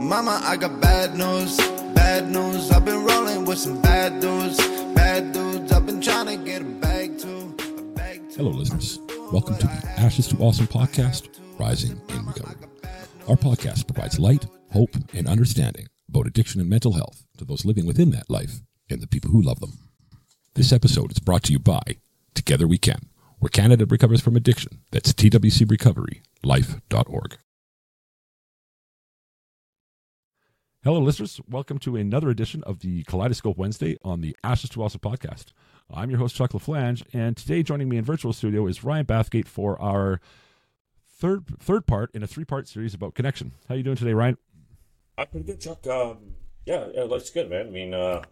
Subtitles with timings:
[0.00, 1.58] Mama, I got bad news,
[1.94, 2.70] bad news.
[2.70, 4.56] I've been rolling with some bad dudes,
[4.94, 5.70] bad dudes.
[5.72, 7.20] I've been trying to get a bag.
[7.22, 8.22] A bag.
[8.34, 8.98] Hello, listeners.
[9.30, 11.28] Welcome to the Ashes to Awesome podcast,
[11.58, 12.56] Rising in Recovery.
[13.28, 17.84] Our podcast provides light, hope, and understanding about addiction and mental health to those living
[17.84, 19.90] within that life and the people who love them.
[20.54, 21.82] This episode is brought to you by
[22.34, 24.80] Together We Can, where Canada recovers from addiction.
[24.92, 27.36] That's twcrecoverylife.org.
[30.82, 31.38] Hello, listeners.
[31.46, 35.52] Welcome to another edition of the Kaleidoscope Wednesday on the Ashes to Awesome podcast.
[35.92, 39.46] I'm your host, Chuck LaFlange, and today joining me in virtual studio is Ryan Bathgate
[39.46, 40.22] for our
[41.06, 43.52] third third part in a three part series about connection.
[43.68, 44.38] How you doing today, Ryan?
[45.18, 45.86] I'm pretty good, Chuck.
[45.86, 47.66] Um, yeah, yeah, life's good, man.
[47.66, 48.22] I mean, uh,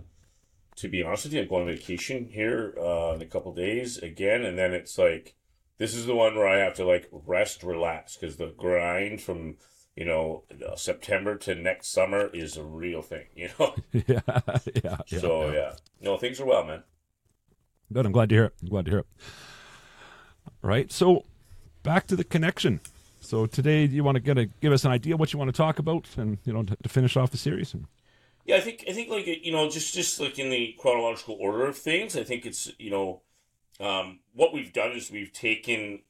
[0.76, 3.98] to be honest with you, I'm going on vacation here uh, in a couple days
[3.98, 5.34] again, and then it's like
[5.76, 9.56] this is the one where I have to like rest, relax, because the grind from
[9.98, 13.74] you know uh, September to next summer is a real thing, you know.
[13.92, 15.18] yeah, yeah, yeah.
[15.18, 15.72] so yeah.
[16.00, 16.84] no, things are well, man.
[17.92, 18.06] Good.
[18.06, 18.54] I'm glad to hear it.
[18.62, 19.06] I'm glad to hear it.
[20.62, 20.92] All right.
[20.92, 21.24] So
[21.82, 22.80] back to the connection.
[23.20, 25.56] So today, you want to get a, give us an idea what you want to
[25.56, 27.74] talk about, and you know, to, to finish off the series.
[28.44, 31.66] Yeah, I think I think like you know just just like in the chronological order
[31.66, 33.22] of things, I think it's you know
[33.80, 36.02] um, what we've done is we've taken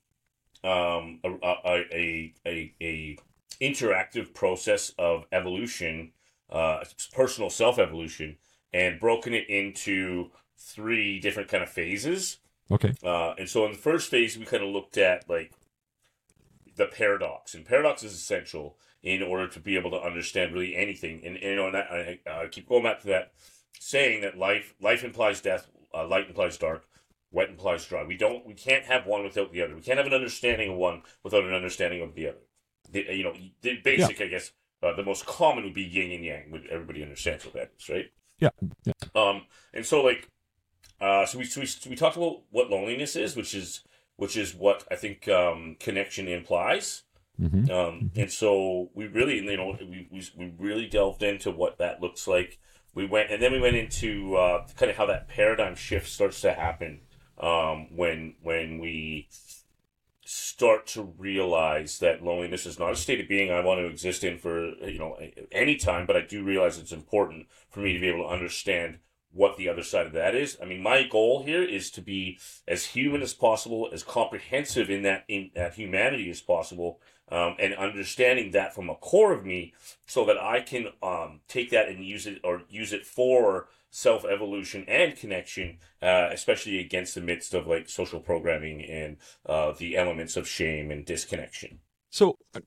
[0.63, 3.19] um, a, a, a, a,
[3.61, 6.13] interactive process of evolution,
[6.51, 8.37] uh, personal self evolution,
[8.73, 12.39] and broken it into three different kind of phases.
[12.71, 12.93] Okay.
[13.03, 15.53] Uh, and so in the first phase, we kind of looked at like
[16.77, 21.23] the paradox, and paradox is essential in order to be able to understand really anything.
[21.25, 23.33] And, and you know, and I, I, I, keep going back to that
[23.79, 26.85] saying that life life implies death, uh, light implies dark,
[27.31, 28.05] wet implies dry.
[28.05, 29.75] We don't, we can't have one without the other.
[29.75, 32.39] We can't have an understanding of one without an understanding of the other.
[32.91, 34.27] The, you know, the basic, yeah.
[34.27, 36.67] I guess, uh, the most common would be yin and yang.
[36.71, 38.07] Everybody understands what that is, right?
[38.39, 38.51] Yeah.
[38.85, 38.93] yeah.
[39.15, 40.29] Um, and so like,
[41.01, 43.83] uh, so we, so we we talked about what loneliness is, which is
[44.17, 47.05] which is what I think um, connection implies.
[47.41, 47.71] Mm-hmm.
[47.71, 48.21] Um, mm-hmm.
[48.21, 52.27] and so we really, you know, we, we, we really delved into what that looks
[52.27, 52.59] like.
[52.95, 56.41] We went, and then we went into uh, kind of how that paradigm shift starts
[56.41, 57.01] to happen
[57.41, 59.29] um, when when we
[60.31, 64.23] start to realize that loneliness is not a state of being I want to exist
[64.23, 65.17] in for you know
[65.51, 68.99] any time, but I do realize it's important for me to be able to understand
[69.33, 70.59] what the other side of that is.
[70.61, 75.03] I mean, my goal here is to be as human as possible, as comprehensive in
[75.05, 77.01] that in that humanity as possible,
[77.31, 79.73] um, and understanding that from a core of me,
[80.05, 84.25] so that I can um, take that and use it or use it for self
[84.25, 89.17] evolution and connection, uh, especially against the midst of like social programming and
[89.47, 91.81] uh, the elements of shame and disconnection.
[92.11, 92.61] So, uh,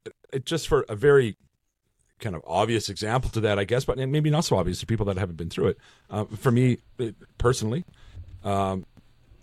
[0.46, 1.38] just for a very
[2.20, 5.06] kind of obvious example to that, I guess, but maybe not so obvious to people
[5.08, 5.78] that haven't been through it.
[6.10, 6.78] Uh, for me
[7.38, 7.84] personally,
[8.44, 8.86] um,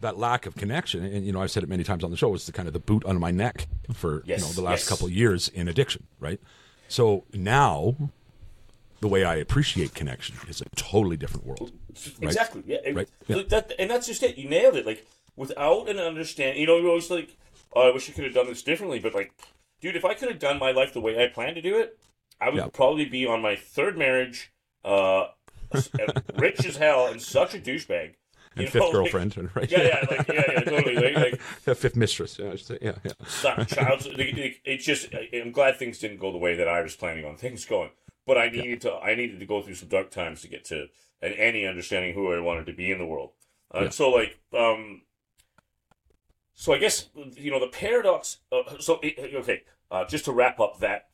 [0.01, 2.29] that lack of connection, and you know, I've said it many times on the show,
[2.29, 4.83] was the kind of the boot on my neck for yes, you know the last
[4.83, 4.89] yes.
[4.89, 6.41] couple years in addiction, right?
[6.89, 7.97] So now,
[9.01, 11.73] the way I appreciate connection is a totally different world.
[11.89, 12.15] Right?
[12.23, 12.63] Exactly.
[12.67, 12.79] Yeah.
[12.93, 13.09] Right.
[13.27, 13.43] Yeah.
[13.49, 14.37] That, and that's just it.
[14.39, 14.87] You nailed it.
[14.87, 17.37] Like without an understanding, you know, you're always like,
[17.75, 19.33] "Oh, I wish I could have done this differently." But like,
[19.81, 21.99] dude, if I could have done my life the way I planned to do it,
[22.41, 22.69] I would Yeah.
[22.73, 24.53] probably be on my third marriage,
[24.85, 25.29] uh,
[26.37, 28.15] rich as hell, and such a douchebag.
[28.57, 29.71] And You fifth know, like- girlfriend, right?
[29.71, 30.95] Yeah, yeah, like, yeah, yeah, totally.
[30.97, 31.41] Like, like
[31.77, 32.39] fifth mistress.
[32.39, 32.79] Yeah, I should say.
[32.81, 33.13] yeah, yeah.
[33.29, 34.07] son, child.
[34.09, 35.09] It's just.
[35.33, 37.91] I'm glad things didn't go the way that I was planning on things going.
[38.29, 38.93] But I needed to.
[38.95, 40.89] I needed to go through some dark times to get to
[41.23, 43.31] an, any understanding who I wanted to be in the world.
[43.75, 43.89] Uh, Yeah.
[43.89, 45.03] So like, um,
[46.55, 48.39] so I guess you know the paradox.
[48.53, 51.09] Uh, so it- okay, uh, just to wrap up that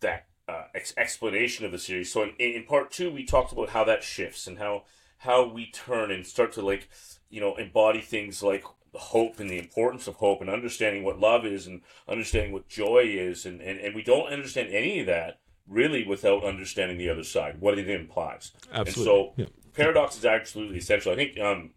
[0.00, 2.12] that uh, ex- explanation of the series.
[2.12, 4.84] So in, in part two, we talked about how that shifts and how
[5.18, 6.88] how we turn and start to like
[7.28, 8.64] you know embody things like
[8.94, 13.02] hope and the importance of hope and understanding what love is and understanding what joy
[13.06, 15.38] is and, and, and we don't understand any of that
[15.70, 19.44] really without understanding the other side what it implies Absolutely.
[19.44, 21.70] and so paradox is absolutely essential i think um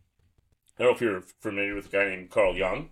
[0.78, 2.90] i don't know if you're familiar with a guy named carl jung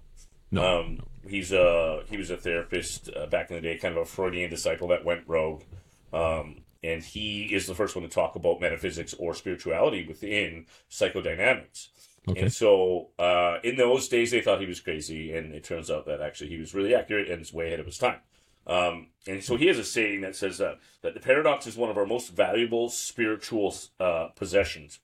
[0.51, 0.61] No.
[0.81, 4.05] um, he's a he was a therapist uh, back in the day, kind of a
[4.05, 5.63] Freudian disciple that went rogue,
[6.13, 11.87] um, and he is the first one to talk about metaphysics or spirituality within psychodynamics.
[12.29, 12.41] Okay.
[12.41, 16.05] And so, uh, in those days, they thought he was crazy, and it turns out
[16.05, 18.19] that actually he was really accurate and is way ahead of his time.
[18.67, 21.89] Um, and so he has a saying that says that that the paradox is one
[21.89, 24.99] of our most valuable spiritual uh, possessions.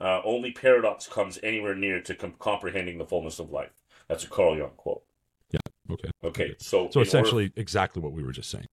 [0.00, 3.82] Uh, only paradox comes anywhere near to com- comprehending the fullness of life.
[4.08, 5.02] That's a Carl Jung quote.
[5.50, 5.60] Yeah.
[5.90, 6.10] Okay.
[6.22, 8.66] Okay, so So essentially, exactly what we were just saying.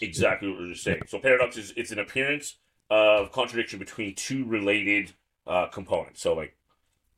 [0.00, 1.02] Exactly what we were just saying.
[1.06, 2.56] So paradox is it's an appearance
[2.90, 5.12] of contradiction between two related
[5.46, 6.20] uh, components.
[6.20, 6.56] So like,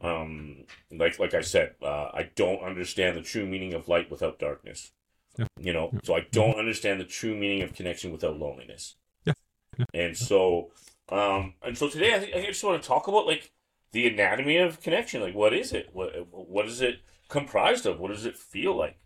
[0.00, 4.38] um, like like I said, uh, I don't understand the true meaning of light without
[4.38, 4.92] darkness.
[5.40, 5.46] Yeah.
[5.58, 8.96] You know, so I don't understand the true meaning of connection without loneliness.
[9.24, 9.32] Yeah.
[9.78, 9.84] Yeah.
[9.94, 10.72] And so,
[11.08, 13.50] um, and so today I, think, I just want to talk about like
[13.92, 15.22] the anatomy of connection.
[15.22, 15.88] Like, what is it?
[15.94, 17.98] What what is it comprised of?
[17.98, 18.98] What does it feel like?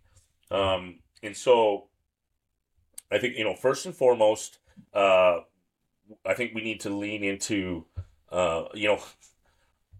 [0.51, 1.87] Um, and so,
[3.09, 4.59] I think you know, first and foremost,
[4.93, 5.39] uh,
[6.25, 7.85] I think we need to lean into,
[8.29, 8.99] uh, you know,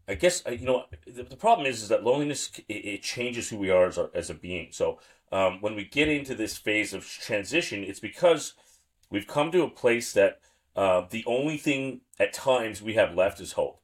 [0.08, 3.58] I guess you know the, the problem is is that loneliness it, it changes who
[3.58, 4.68] we are as a, as a being.
[4.72, 5.00] So
[5.36, 8.54] um, when we get into this phase of transition, it's because
[9.10, 10.40] we've come to a place that
[10.78, 13.82] uh, the only thing at times we have left is hope.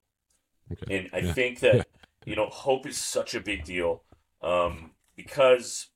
[0.72, 0.98] Okay.
[0.98, 1.34] And I yeah.
[1.34, 1.84] think that yeah.
[2.26, 4.04] you know hope is such a big deal
[4.42, 5.88] um, because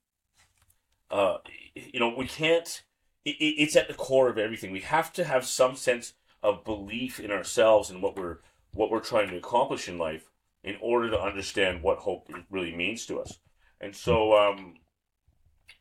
[1.09, 1.37] uh,
[1.73, 2.83] you know we can't.
[3.23, 4.73] It, it's at the core of everything.
[4.73, 8.39] We have to have some sense of belief in ourselves and what we're
[8.73, 10.29] what we're trying to accomplish in life
[10.65, 13.39] in order to understand what hope really means to us.
[13.79, 14.75] And so, um,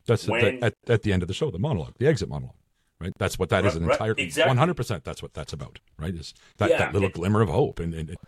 [0.06, 2.56] that's when, at, at the end of the show, the monologue, the exit monologue,
[3.00, 3.12] right?
[3.19, 4.14] That's what that right, is an entire,
[4.46, 5.04] one hundred percent.
[5.04, 6.14] That's what that's about, right?
[6.14, 8.19] Is that, yeah, that little it, glimmer of hope, and, and it,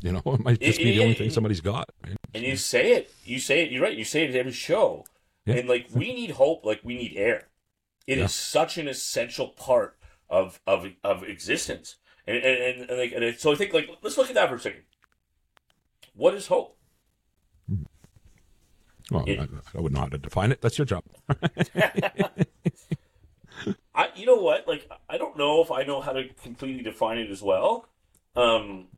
[0.00, 1.88] you know, it might just it, be the only thing somebody's got.
[2.04, 2.16] Right?
[2.34, 3.70] And you say it, you say it.
[3.70, 3.96] You're right.
[3.96, 5.04] You say it every show,
[5.46, 5.56] yeah.
[5.56, 7.48] and like we need hope, like we need air.
[8.06, 8.24] It yeah.
[8.24, 9.96] is such an essential part
[10.28, 11.96] of of of existence.
[12.26, 14.56] And and, and, and, like, and so I think like let's look at that for
[14.56, 14.82] a second.
[16.14, 16.78] What is hope?
[19.10, 20.62] Well, it, I, I, wouldn't know how to define it.
[20.62, 21.04] That's your job.
[23.94, 24.66] I, you know what?
[24.66, 27.88] Like, I don't know if I know how to completely define it as well.
[28.34, 28.88] Um,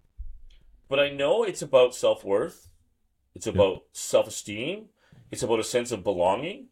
[0.88, 2.68] but I know it's about self worth.
[3.34, 3.80] It's about yeah.
[3.92, 4.86] self esteem.
[5.30, 6.68] It's about a sense of belonging.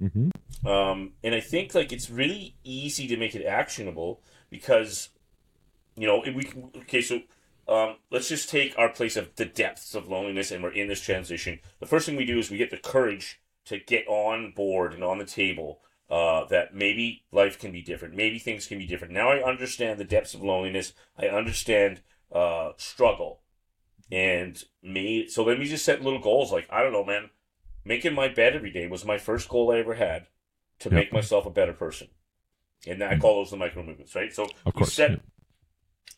[0.00, 0.68] Mm-hmm.
[0.68, 4.20] Um, and I think like it's really easy to make it actionable
[4.50, 5.08] because,
[5.96, 6.70] you know, we can.
[6.76, 7.20] Okay, so
[7.68, 11.00] um, let's just take our place of the depths of loneliness, and we're in this
[11.00, 11.58] transition.
[11.80, 15.02] The first thing we do is we get the courage to get on board and
[15.02, 18.14] on the table uh, that maybe life can be different.
[18.14, 19.12] Maybe things can be different.
[19.12, 20.92] Now I understand the depths of loneliness.
[21.18, 22.02] I understand
[22.32, 23.40] uh, struggle,
[24.12, 25.26] and me.
[25.26, 26.52] So then we just set little goals.
[26.52, 27.30] Like I don't know, man.
[27.84, 30.26] Making my bed every day was my first goal I ever had
[30.80, 30.92] to yep.
[30.92, 32.08] make myself a better person,
[32.86, 34.32] and I call those the micro movements, right?
[34.32, 35.16] So of course, we set yeah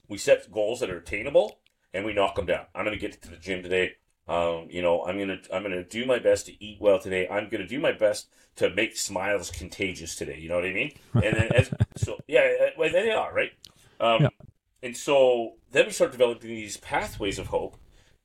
[0.08, 1.60] we set goals that are attainable
[1.92, 2.66] and we knock them down.
[2.74, 3.92] I'm going to get to the gym today.
[4.28, 7.26] Um, you know, I'm gonna I'm gonna do my best to eat well today.
[7.28, 10.38] I'm gonna do my best to make smiles contagious today.
[10.38, 10.92] You know what I mean?
[11.14, 13.52] And then as so yeah, uh, well, they are right.
[13.98, 14.28] Um, yeah.
[14.82, 17.78] And so then we start developing these pathways of hope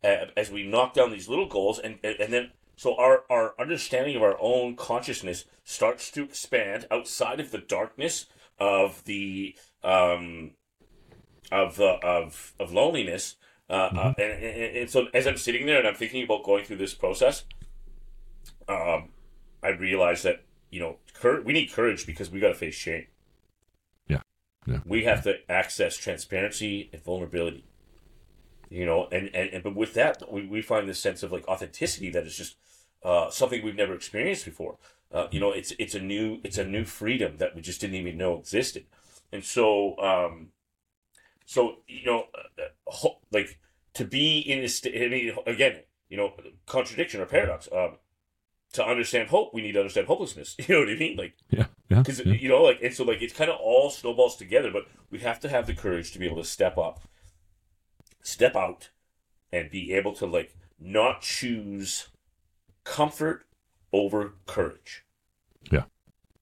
[0.04, 4.18] uh, as we knock down these little goals, and and then so our our understanding
[4.18, 8.26] of our own consciousness starts to expand outside of the darkness
[8.60, 10.52] of the um,
[11.54, 13.36] of uh, of of loneliness.
[13.70, 13.98] Uh, uh, mm-hmm.
[13.98, 16.78] uh, and, and, and, so as I'm sitting there and I'm thinking about going through
[16.78, 17.46] this process,
[18.68, 19.10] um,
[19.64, 23.06] I realize that you know cur- we need courage because we got to face shame.
[24.08, 24.22] Yeah,
[24.68, 24.80] yeah.
[24.86, 27.66] We have to access transparency and vulnerability.
[28.70, 31.48] You know, and, and, and but with that, we, we find this sense of like
[31.48, 32.56] authenticity that is just
[33.04, 34.78] uh, something we've never experienced before.
[35.12, 37.96] Uh, you know, it's it's a new it's a new freedom that we just didn't
[37.96, 38.86] even know existed,
[39.32, 40.48] and so um,
[41.46, 42.26] so you know,
[42.58, 43.60] uh, like
[43.94, 44.76] to be in this.
[44.76, 44.96] State.
[44.96, 46.34] I mean, again, you know,
[46.66, 47.68] contradiction or paradox.
[47.72, 47.98] Um,
[48.74, 50.56] to understand hope, we need to understand hopelessness.
[50.68, 51.16] You know what I mean?
[51.16, 52.00] Like, yeah, yeah.
[52.00, 52.34] Because yeah.
[52.34, 54.72] you know, like, and so like it's kind of all snowballs together.
[54.72, 57.02] But we have to have the courage to be able to step up,
[58.22, 58.90] step out,
[59.52, 62.10] and be able to like not choose
[62.84, 63.46] comfort
[63.92, 65.06] over courage.
[65.72, 65.84] Yeah.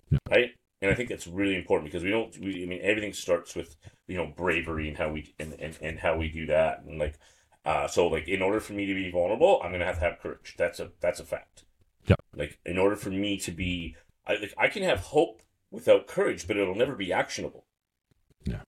[0.10, 0.20] yeah.
[0.30, 0.52] Right.
[0.82, 2.36] And I think that's really important because we don't.
[2.40, 3.76] We, I mean, everything starts with
[4.12, 6.84] you know bravery and how we and, and, and how we do that.
[6.86, 7.18] And like
[7.64, 10.20] uh, so like in order for me to be vulnerable i'm gonna have to have
[10.20, 10.56] courage.
[10.58, 11.64] That's a that's a fact.
[12.06, 12.16] Yeah.
[12.36, 13.96] Like in order for me to be
[14.28, 15.42] i like i can have hope
[15.72, 17.66] without courage but it'll never be actionable.
[18.44, 18.64] Yeah,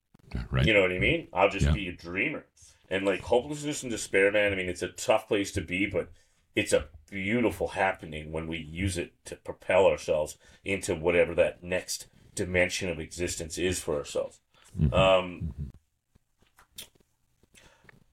[0.50, 0.65] right.
[0.65, 1.27] You know what i mean?
[1.33, 1.73] I'll just yeah.
[1.73, 2.45] be a dreamer.
[2.89, 6.09] And like hopelessness and despair man i mean it's a tough place to be but
[6.55, 12.07] it's a beautiful happening when we use it to propel ourselves into whatever that next
[12.33, 14.39] dimension of existence is for ourselves
[14.79, 14.93] Mm-hmm.
[14.93, 15.53] Um,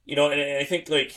[0.04, 1.16] you know, and, I think like,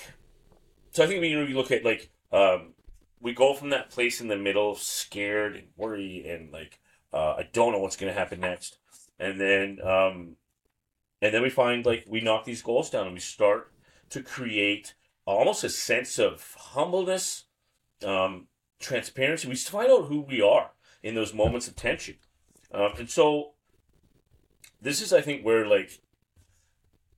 [0.91, 2.73] so I think when you look at like, um,
[3.19, 6.79] we go from that place in the middle, scared and worried, and like,
[7.11, 8.77] uh, I don't know what's going to happen next,
[9.19, 10.35] and then, um,
[11.21, 13.71] and then we find like we knock these goals down and we start
[14.09, 14.93] to create
[15.25, 17.45] almost a sense of humbleness,
[18.05, 18.47] um,
[18.79, 19.47] transparency.
[19.47, 20.71] We find out who we are
[21.01, 22.17] in those moments of tension,
[22.73, 23.52] um, and so
[24.83, 26.01] this is I think where like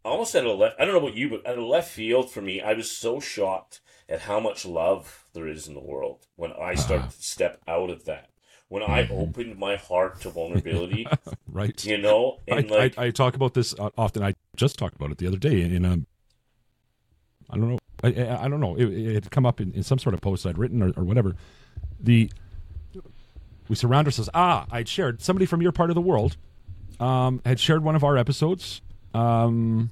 [0.04, 0.80] almost at a left.
[0.80, 3.20] I don't know about you, but at a left field for me, I was so
[3.20, 7.60] shocked at how much love there is in the world when I started to step
[7.68, 8.30] out of that.
[8.68, 11.06] When I opened my heart to vulnerability,
[11.48, 11.86] right.
[11.86, 14.24] you know, I, like I, I talk about this uh, often.
[14.24, 16.08] I just talked about it the other day in um,
[17.50, 17.80] I don't know.
[18.04, 18.76] I, I, I don't know.
[18.76, 21.04] It, it had come up in, in some sort of post I'd written or, or
[21.04, 21.36] whatever.
[22.00, 22.32] The
[23.68, 24.30] we surround ourselves.
[24.34, 26.36] Ah, I'd shared somebody from your part of the world
[27.00, 28.82] um, had shared one of our episodes.
[29.14, 29.92] Um,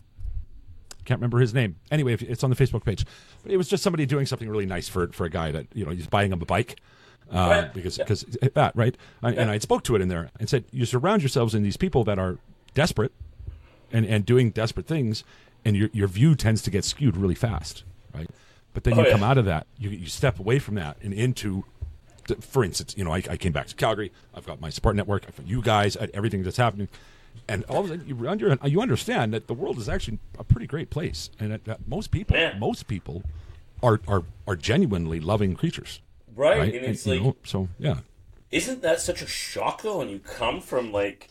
[1.06, 1.76] can't remember his name.
[1.92, 3.06] Anyway, it's on the Facebook page.
[3.44, 5.86] But it was just somebody doing something really nice for for a guy that you
[5.86, 6.80] know he's buying him a bike.
[7.32, 7.74] Uh, Right.
[7.74, 10.86] because because that right, I, and I spoke to it in there and said you
[10.86, 12.38] surround yourselves in these people that are
[12.74, 13.12] desperate
[13.92, 15.24] and and doing desperate things,
[15.66, 17.84] and your your view tends to get skewed really fast,
[18.14, 18.30] right?
[18.74, 19.12] But then Oh, you yeah.
[19.14, 21.64] come out of that, you you step away from that and into,
[22.44, 24.12] for instance, you know, I, I came back to Calgary.
[24.34, 25.26] I've got my support network.
[25.28, 26.88] I've got you guys, uh, everything that's happening,
[27.48, 30.44] and all of a sudden you under, you understand that the world is actually a
[30.44, 32.60] pretty great place, and that, that most people, Man.
[32.60, 33.24] most people,
[33.82, 36.02] are are are genuinely loving creatures,
[36.36, 36.76] right, right?
[36.76, 37.98] and it's like know, so yeah,
[38.54, 41.30] isn't that such a shock though when you come from like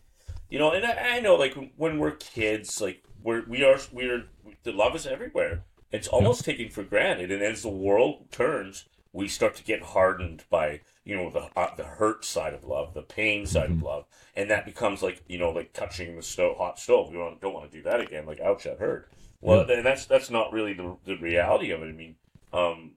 [0.51, 4.25] you know and i, I know like when we're kids like we're we are we're
[4.65, 9.29] the love is everywhere it's almost taken for granted and as the world turns we
[9.29, 13.03] start to get hardened by you know the uh, the hurt side of love the
[13.03, 14.05] pain side of love
[14.35, 17.11] and that becomes like you know like touching the stove hot stove.
[17.11, 18.27] We don't, don't want to do that again.
[18.27, 19.11] Like ouch that hurt.
[19.41, 21.89] Well and that's that's not really the, the reality of it.
[21.89, 22.17] I mean
[22.53, 22.93] um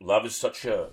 [0.00, 0.90] love is such a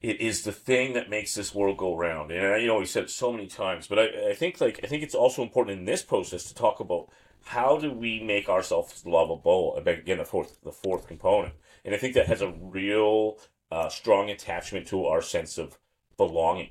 [0.00, 2.30] it is the thing that makes this world go round.
[2.30, 4.80] And I, you know, we said it so many times, but I, I think like
[4.82, 7.08] I think it's also important in this process to talk about
[7.44, 9.76] how do we make ourselves lovable.
[9.76, 13.38] Again, the fourth the fourth component, and I think that has a real
[13.70, 15.78] uh, strong attachment to our sense of
[16.16, 16.70] belonging.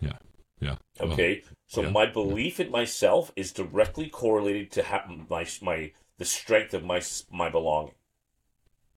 [0.00, 0.18] yeah,
[0.60, 0.76] yeah.
[0.98, 1.90] Well, Okay, so yeah.
[1.90, 7.00] my belief in myself is directly correlated to ha- my my the strength of my
[7.30, 7.94] my belonging.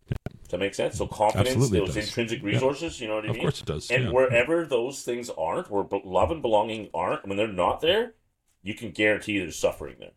[0.09, 0.97] Does that make sense?
[0.97, 3.41] So confidence, Absolutely those intrinsic resources, you know what I of mean?
[3.41, 3.89] course it does.
[3.89, 4.09] And yeah.
[4.11, 8.13] wherever those things aren't, where love and belonging aren't, when they're not there,
[8.61, 10.11] you can guarantee there's suffering there.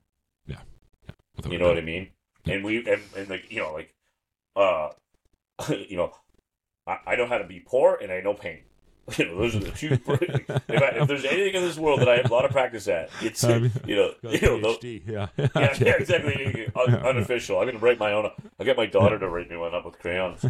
[1.38, 1.48] Yeah, yeah.
[1.48, 1.78] Without You know what.
[1.78, 2.08] I mean?
[2.46, 3.92] And we and, and like you know like,
[4.54, 4.90] uh,
[5.88, 6.12] you know,
[6.86, 8.60] I, I know how to be poor and I know pain.
[9.18, 9.90] You know, those are the two.
[10.08, 12.88] if, I, if there's anything in this world that I have a lot of practice
[12.88, 15.28] at, it's Um, you know, you know, PhD, yeah.
[15.36, 15.86] yeah, Okay.
[15.86, 16.68] yeah, exactly.
[16.74, 17.60] Un- unofficial.
[17.60, 18.28] I'm gonna write my own.
[18.58, 20.44] I'll get my daughter to write me one up with crayons.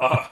[0.00, 0.26] uh,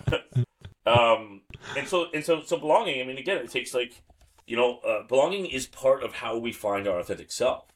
[0.85, 1.41] um,
[1.79, 3.01] and so and so so belonging.
[3.01, 4.03] I mean, again, it takes like,
[4.47, 7.72] you know, uh, belonging is part of how we find our authentic self.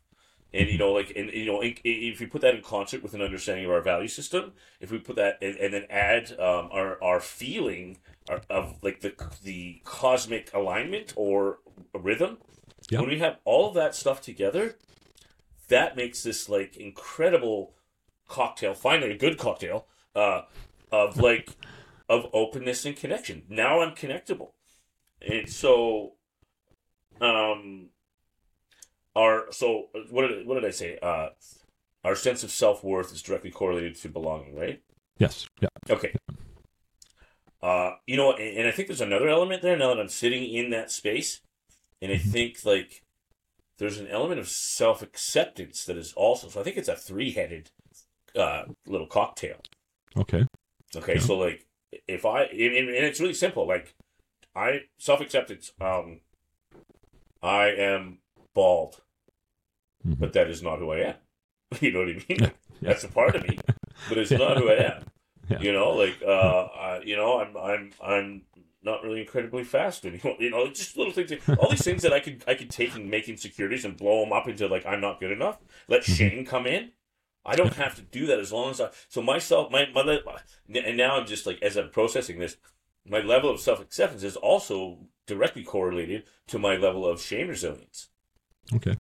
[0.57, 3.13] And you know, like, and you know, in, if we put that in concert with
[3.15, 6.71] an understanding of our value system, if we put that and, and then add um,
[6.73, 7.99] our our feeling
[8.31, 11.59] our, of like the the cosmic alignment or
[11.95, 12.39] rhythm,
[12.91, 13.01] Yeah.
[13.01, 14.77] when we have all of that stuff together,
[15.69, 17.75] that makes this like incredible
[18.27, 18.75] cocktail.
[18.75, 20.43] Finally, a good cocktail uh,
[20.91, 21.51] of like
[22.09, 23.43] of openness and connection.
[23.49, 24.53] Now I'm connectable,
[25.21, 26.15] and so
[27.21, 27.91] um,
[29.17, 30.99] our so what did what did I say?
[31.03, 31.31] Uh,
[32.05, 34.81] our sense of self worth is directly correlated to belonging, right?
[35.19, 35.49] Yes.
[35.61, 35.69] Yeah.
[35.91, 36.15] Okay.
[37.63, 40.45] Uh, you know, and, and I think there's another element there now that I'm sitting
[40.45, 41.41] in that space,
[42.03, 43.03] and I think like
[43.79, 46.49] there's an element of self acceptance that is also.
[46.49, 47.71] So I think it's a three headed
[48.37, 49.57] uh, little cocktail.
[50.17, 50.45] Okay.
[50.95, 51.21] Okay, Yeah.
[51.21, 51.67] so like
[52.07, 53.67] if I and, and and it's really simple.
[53.67, 53.95] Like
[54.55, 55.73] I self acceptance.
[55.81, 56.21] Um,
[57.43, 58.19] I am
[58.55, 59.01] bald,
[60.07, 60.19] Mhm.
[60.19, 61.15] but that is not who I am.
[61.81, 62.39] you know what I mean?
[62.41, 62.51] Yeah.
[62.83, 63.59] That's a part of me,
[64.09, 65.03] but it's not who I am.
[65.49, 65.61] Yeah.
[65.61, 68.43] You know, like uh, I, you know, I'm I'm I'm
[68.83, 70.35] not really incredibly fast anymore.
[70.41, 71.31] You know, just little things.
[71.61, 74.33] All these things that I could I could take and make insecurities and blow them
[74.33, 75.59] up into like I'm not good enough.
[75.87, 76.13] Let Mm-hmm.
[76.15, 76.91] shame come in.
[77.45, 78.91] I don't have to do that as long as I.
[79.09, 80.19] So myself, my my,
[80.75, 82.57] and now I'm just like as I'm processing this,
[83.09, 84.99] my level of self acceptance is also
[85.29, 88.09] directly correlated to my level of shame resilience.
[88.75, 88.97] Okay.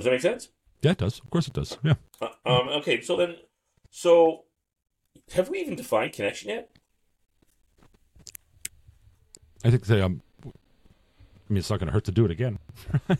[0.00, 0.48] Does that make sense?
[0.80, 1.18] Yeah, it does.
[1.18, 1.76] Of course it does.
[1.82, 1.94] Yeah.
[2.22, 2.68] Uh, um.
[2.68, 3.02] Okay.
[3.02, 3.36] So then,
[3.90, 4.44] so
[5.34, 6.70] have we even defined connection yet?
[9.62, 10.48] I think they, um, I
[11.52, 12.58] mean, it's not going to hurt to do it again.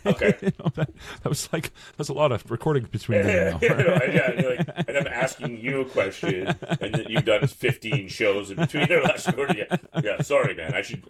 [0.06, 0.34] Okay.
[0.40, 0.90] you know, that,
[1.22, 3.99] that was like that's a lot of recording between yeah, them now.
[4.06, 6.46] yeah, like, and I'm asking you a question,
[6.80, 9.58] and that you've done 15 shows in between their last recording.
[9.58, 10.75] Yeah, yeah, sorry, man.
[10.75, 11.04] I should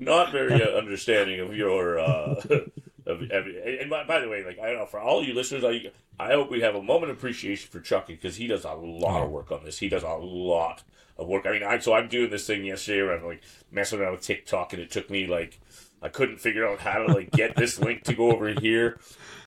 [0.00, 1.98] not very uh, understanding of your.
[1.98, 2.40] Uh,
[3.06, 5.64] of, of, and by, by the way, like I don't know for all you listeners,
[5.64, 8.72] I I hope we have a moment of appreciation for Chucky because he does a
[8.72, 9.78] lot of work on this.
[9.78, 10.82] He does a lot
[11.18, 11.46] of work.
[11.46, 14.22] I mean, I so I'm doing this thing yesterday where I'm like messing around with
[14.22, 15.60] TikTok, and it took me like
[16.02, 18.98] I couldn't figure out how to like get this link to go over here.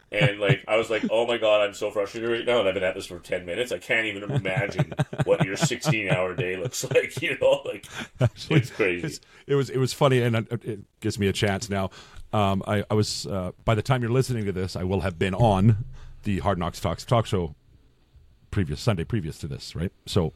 [0.10, 2.74] And like I was like, oh my god, I'm so frustrated right now, and I've
[2.76, 3.74] been at this for ten minutes.
[3.74, 4.94] I can't even imagine
[5.26, 7.22] what your 16 hour day looks like.
[7.22, 7.86] You know, like
[8.22, 9.06] Actually, it's crazy.
[9.06, 11.90] it's- it was it was funny, and it gives me a chance now.
[12.34, 15.18] Um, I, I was uh, by the time you're listening to this, I will have
[15.18, 15.86] been on
[16.24, 17.56] the Hard Knocks Talks talk show
[18.52, 19.92] previous Sunday previous to this, right?
[20.06, 20.34] So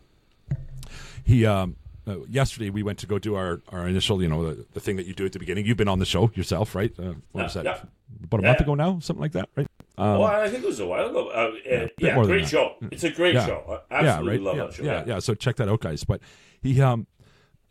[1.23, 1.75] he um,
[2.07, 4.95] uh, yesterday we went to go do our, our initial, you know, the, the thing
[4.95, 5.65] that you do at the beginning.
[5.65, 6.91] You've been on the show yourself, right?
[6.97, 7.75] Uh, what was Yeah, that?
[7.83, 8.23] yeah.
[8.25, 8.63] About a month Yeah.
[8.63, 9.67] ago now, something like that, right?
[9.97, 11.29] Um, well, I think it was a while ago.
[11.29, 11.51] Uh,
[11.99, 12.75] yeah, than great show.
[12.91, 13.45] It's a great Yeah.
[13.45, 13.81] show.
[13.91, 14.83] I absolutely love yeah, that show.
[14.83, 16.03] Yeah, yeah, So check that out, guys.
[16.03, 16.21] But
[16.61, 17.05] he um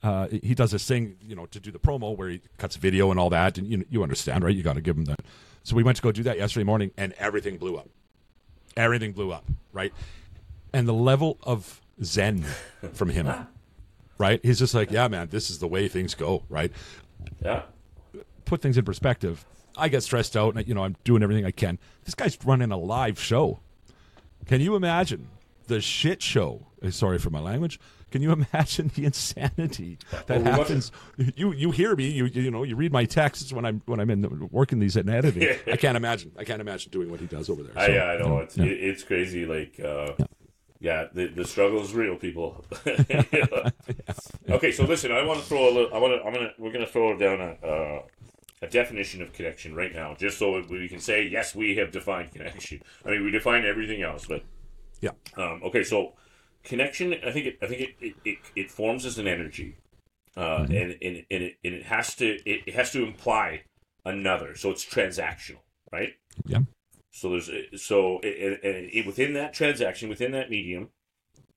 [0.03, 3.11] uh he does this thing, you know, to do the promo where he cuts video
[3.11, 4.55] and all that, and you you understand, right?
[4.55, 5.21] You got to give him that.
[5.63, 7.89] So we went to go do that yesterday morning, and everything blew up.
[8.77, 9.93] Everything blew up, right?
[10.73, 12.45] And the level of zen
[12.95, 13.31] from him,
[14.19, 14.41] right?
[14.43, 16.73] He's just like, yeah, man, this is the way things go, right?
[17.45, 17.63] yeah.
[18.47, 19.45] Put things in perspective.
[19.77, 21.79] I get stressed out, and you know, I'm doing everything I can.
[22.05, 23.61] This guy's running a live show.
[24.47, 25.29] Can you imagine
[25.67, 26.67] the shit show?
[26.83, 27.79] uh, Sorry for my language.
[28.11, 30.93] Can you imagine the insanity that Well, happens?
[31.37, 32.11] You you hear me?
[32.11, 35.09] You you know you read my texts when I'm when I'm in working these and
[35.19, 35.57] editing.
[35.67, 36.33] I can't imagine.
[36.39, 37.73] I can't imagine doing what he does over there.
[37.77, 38.37] I, yeah, I know.
[38.37, 38.65] you It's yeah.
[38.65, 39.47] it, it's crazy.
[39.47, 40.13] Like, uh,
[40.81, 42.65] yeah, the the struggle is real, people.
[44.49, 45.95] Okay, so listen, I want to throw a little.
[45.95, 46.27] I want to.
[46.27, 46.51] I'm gonna.
[46.59, 48.03] We're gonna throw down a uh,
[48.63, 52.33] a definition of connection right now, just so we can say yes, we have defined
[52.33, 52.83] connection.
[53.05, 54.43] I mean, we define everything else, but
[55.01, 55.11] yeah.
[55.37, 56.15] um, okay, so
[56.65, 57.15] connection.
[57.25, 57.59] I think it.
[57.63, 57.97] I think it.
[58.01, 59.79] It, it, it forms as an energy,
[60.37, 62.39] uh, and, and, and it and it has to.
[62.49, 63.63] It, it has to imply
[64.05, 64.55] another.
[64.55, 65.61] So it's transactional,
[65.93, 66.15] right?
[66.47, 66.61] Yeah.
[67.13, 67.51] So there's
[67.83, 70.91] so it, it, it, within that transaction, within that medium,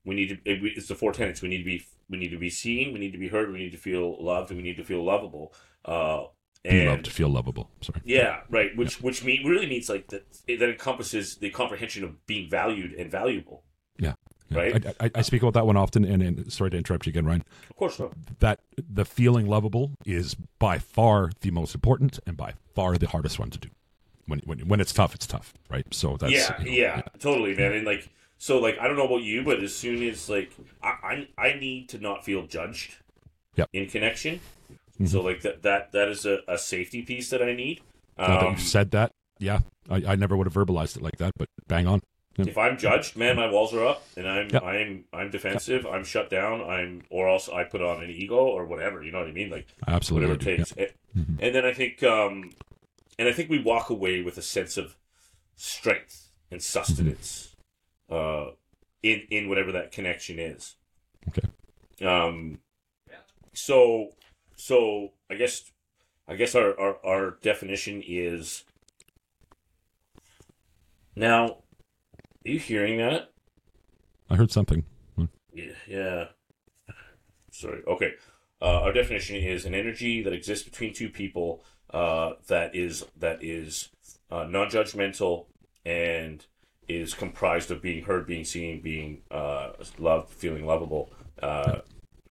[0.06, 0.52] we need to.
[0.52, 1.42] It, it's the four tenets.
[1.42, 1.86] We need to be.
[2.10, 2.94] We need to be seen.
[2.94, 3.52] We need to be heard.
[3.52, 4.52] We need to feel loved.
[4.52, 5.54] And we need to feel lovable.
[5.86, 6.26] Uh,
[6.66, 7.70] and love to feel lovable.
[7.82, 8.02] Sorry.
[8.06, 8.76] yeah, right.
[8.76, 10.26] Which which mean, really means like that.
[10.48, 13.64] That encompasses the comprehension of being valued and valuable.
[13.98, 14.14] Yeah.
[14.50, 14.58] Yeah.
[14.58, 14.86] Right?
[14.86, 17.26] I, I, I speak about that one often, and, and sorry to interrupt you again,
[17.26, 17.44] Ryan.
[17.70, 18.14] Of course, not.
[18.40, 23.40] That the feeling lovable is by far the most important and by far the hardest
[23.40, 23.70] one to do.
[24.26, 25.86] When when, when it's tough, it's tough, right?
[25.92, 27.74] So that's yeah, you know, yeah, totally, man.
[27.74, 30.52] And like, so like, I don't know about you, but as soon as like,
[30.82, 32.96] I I, I need to not feel judged.
[33.56, 33.70] Yep.
[33.72, 34.40] In connection,
[35.06, 37.82] so like that that that is a, a safety piece that I need.
[38.18, 39.60] Now that Um, you've said that, yeah,
[39.92, 42.02] I, I never would have verbalized it like that, but bang on.
[42.38, 42.46] Yeah.
[42.48, 44.64] if I'm judged, man, my walls are up, and I'm Yep.
[44.64, 45.86] I'm I'm defensive.
[45.86, 46.62] I'm shut down.
[46.62, 49.04] I'm or else I put on an ego or whatever.
[49.04, 49.50] You know what I mean?
[49.52, 50.30] Like Absolutely.
[50.30, 50.72] whatever it takes.
[50.72, 52.52] And, and then I think, um,
[53.20, 54.96] and I think we walk away with a sense of
[55.56, 57.56] strength and sustenance
[58.10, 58.48] uh,
[59.04, 60.76] in in whatever that connection is.
[61.30, 61.48] Okay.
[62.04, 62.60] Um,
[63.54, 64.10] so
[64.56, 65.72] so I guess
[66.28, 68.64] I guess our, our, our definition is
[71.16, 71.58] now.
[72.46, 73.32] Are you hearing that?
[74.30, 74.84] I heard something.
[75.54, 75.66] Yeah.
[75.88, 76.26] yeah.
[77.52, 77.84] Sorry.
[77.88, 78.14] Okay.
[78.62, 83.44] Uh, our definition is an energy that exists between two people uh, that is that
[83.44, 83.90] is
[84.32, 85.46] uh, non-judgmental
[85.86, 86.46] and
[86.88, 91.80] is comprised of being heard, being seen, being uh, loved, feeling lovable, uh,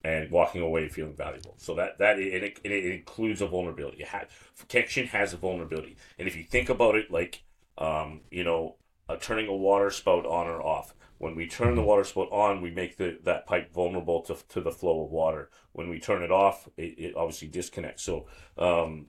[0.03, 1.53] and walking away feeling valuable.
[1.57, 4.01] So that that it, it, it includes a vulnerability.
[4.01, 4.27] It has,
[4.67, 7.43] connection has a vulnerability, and if you think about it, like
[7.77, 8.75] um, you know,
[9.13, 10.93] uh, turning a water spout on or off.
[11.17, 14.61] When we turn the water spout on, we make the that pipe vulnerable to, to
[14.61, 15.49] the flow of water.
[15.71, 18.03] When we turn it off, it, it obviously disconnects.
[18.03, 19.07] So, um,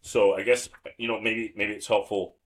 [0.00, 2.36] so I guess you know maybe maybe it's helpful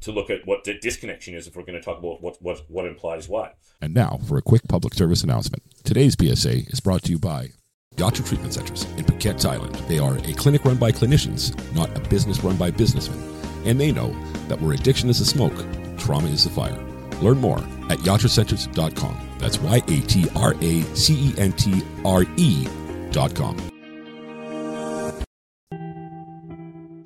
[0.00, 2.62] to look at what the disconnection is if we're going to talk about what what
[2.68, 3.58] what implies what.
[3.82, 5.62] And now for a quick public service announcement.
[5.84, 7.50] Today's PSA is brought to you by
[7.96, 9.86] Yatra Treatment Centers in Phuket, Thailand.
[9.88, 13.22] They are a clinic run by clinicians, not a business run by businessmen.
[13.64, 14.14] And they know
[14.48, 15.54] that where addiction is the smoke,
[15.98, 16.82] trauma is the fire.
[17.22, 19.28] Learn more at yatracenters.com.
[19.38, 23.56] That's Y A T R A C E N T R E.com.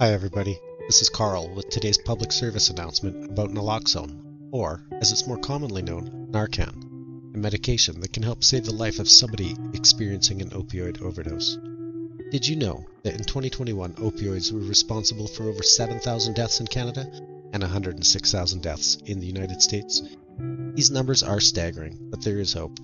[0.00, 0.58] Hi, everybody.
[0.86, 5.82] This is Carl with today's public service announcement about naloxone, or, as it's more commonly
[5.82, 11.02] known, Narcan, a medication that can help save the life of somebody experiencing an opioid
[11.02, 11.58] overdose.
[12.30, 17.10] Did you know that in 2021 opioids were responsible for over 7,000 deaths in Canada
[17.52, 20.00] and 106,000 deaths in the United States?
[20.74, 22.78] These numbers are staggering, but there is hope.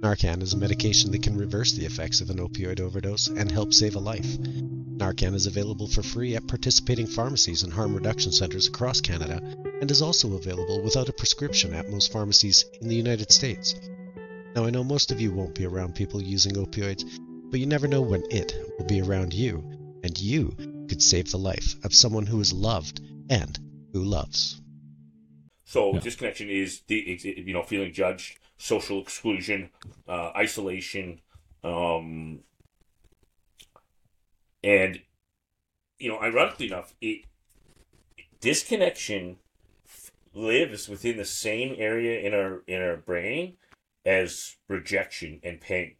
[0.00, 3.74] Narcan is a medication that can reverse the effects of an opioid overdose and help
[3.74, 4.38] save a life.
[4.38, 9.38] Narcan is available for free at participating pharmacies and harm reduction centers across Canada
[9.82, 13.74] and is also available without a prescription at most pharmacies in the United States.
[14.56, 17.04] Now, I know most of you won't be around people using opioids,
[17.50, 19.64] but you never know when it will be around you.
[20.04, 20.54] and you
[20.88, 23.58] could save the life of someone who is loved and
[23.92, 24.62] who loves.
[25.64, 26.00] So Yeah.
[26.00, 29.70] disconnection is the you know feeling judged, social exclusion,
[30.06, 31.20] uh, isolation,
[31.64, 32.44] um,
[34.62, 35.02] and
[35.98, 37.26] you know, ironically enough, it
[38.40, 39.38] disconnection
[40.32, 43.56] lives within the same area in our in our brain
[44.06, 45.97] as rejection and pain.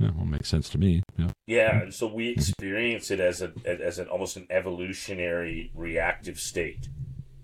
[0.00, 1.02] Yeah, well, makes sense to me.
[1.18, 1.30] Yeah.
[1.46, 2.40] Yeah, and so we mm-hmm.
[2.40, 6.88] experience it as a as an almost an evolutionary reactive state.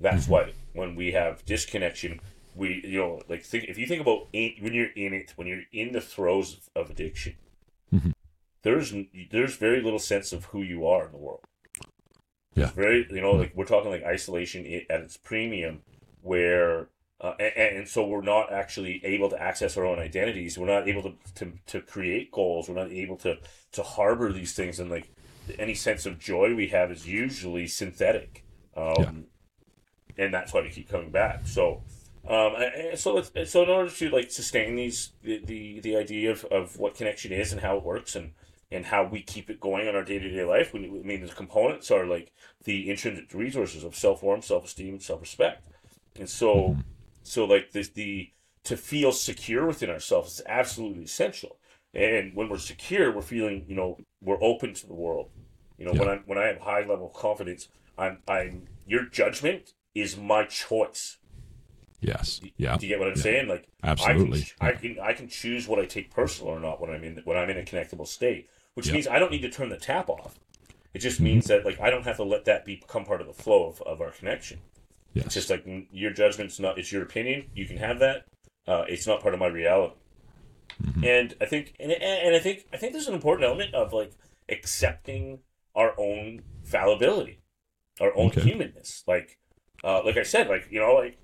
[0.01, 0.33] That's mm-hmm.
[0.33, 2.21] why when we have disconnection,
[2.55, 5.47] we you know like think if you think about in, when you're in it, when
[5.47, 7.35] you're in the throes of, of addiction,
[7.95, 8.15] Mhm.
[8.63, 8.95] there's
[9.31, 11.45] there's very little sense of who you are in the world.
[12.55, 12.71] Yeah.
[12.71, 13.41] very you know mm-hmm.
[13.41, 15.83] like we're talking like isolation at its premium,
[16.23, 16.89] where
[17.21, 20.59] uh, and, and so we're not actually able to access our own identities.
[20.59, 22.69] We're not able to, to, to create goals.
[22.69, 23.39] We're not able to,
[23.73, 24.81] to harbor these things.
[24.81, 25.11] And like
[25.59, 28.45] any sense of joy we have is usually synthetic.
[28.77, 29.27] Um,
[30.19, 31.47] And that's why we keep coming back.
[31.47, 31.83] So,
[32.29, 36.31] um, and- so, it's, so in order to like sustain these, the, the, the idea
[36.33, 38.33] of, of what connection is and how it works and,
[38.71, 41.25] and how we keep it going on our day to day life, we, I mean,
[41.25, 42.33] the components are like
[42.65, 45.67] the intrinsic resources of self worth, self esteem, self respect.
[46.19, 46.77] And so,
[47.27, 48.33] so like the the
[48.65, 51.59] to feel secure within ourselves is absolutely essential.
[51.95, 55.31] And when we're secure, we're feeling you know we're open to the world.
[55.79, 60.17] You know when I when I have high level confidence, I'm I'm your judgment is
[60.17, 61.19] my choice.
[62.01, 62.41] Yes.
[62.57, 62.79] Yeah.
[62.79, 63.23] Do you get what I'm Yeah.
[63.23, 63.49] saying?
[63.49, 64.49] Like Absolutely.
[64.61, 67.05] I can, I can I can choose what I take personal or not when I'm
[67.05, 68.93] in when I'm in a connectable state, which Yeah.
[68.93, 70.39] means I don't need to turn the tap off.
[70.95, 71.23] It just Mm-hmm.
[71.23, 73.67] means that like I don't have to let that be, become part of the flow
[73.69, 74.61] of, of our connection.
[75.17, 75.27] Yes.
[75.27, 76.79] It's just like your judgment's not.
[76.79, 77.47] It's your opinion.
[77.55, 78.27] You can have that.
[78.69, 79.95] Uh, it's not part of my reality.
[80.83, 81.05] Mm-hmm.
[81.05, 84.13] And I think, and, and I think, I think there's an important element of like
[84.51, 85.39] accepting
[85.75, 87.41] our own fallibility,
[87.99, 88.43] our own Okay.
[88.43, 89.05] humanness.
[89.07, 89.39] Like,
[89.83, 91.17] uh, like I said, like you know, like,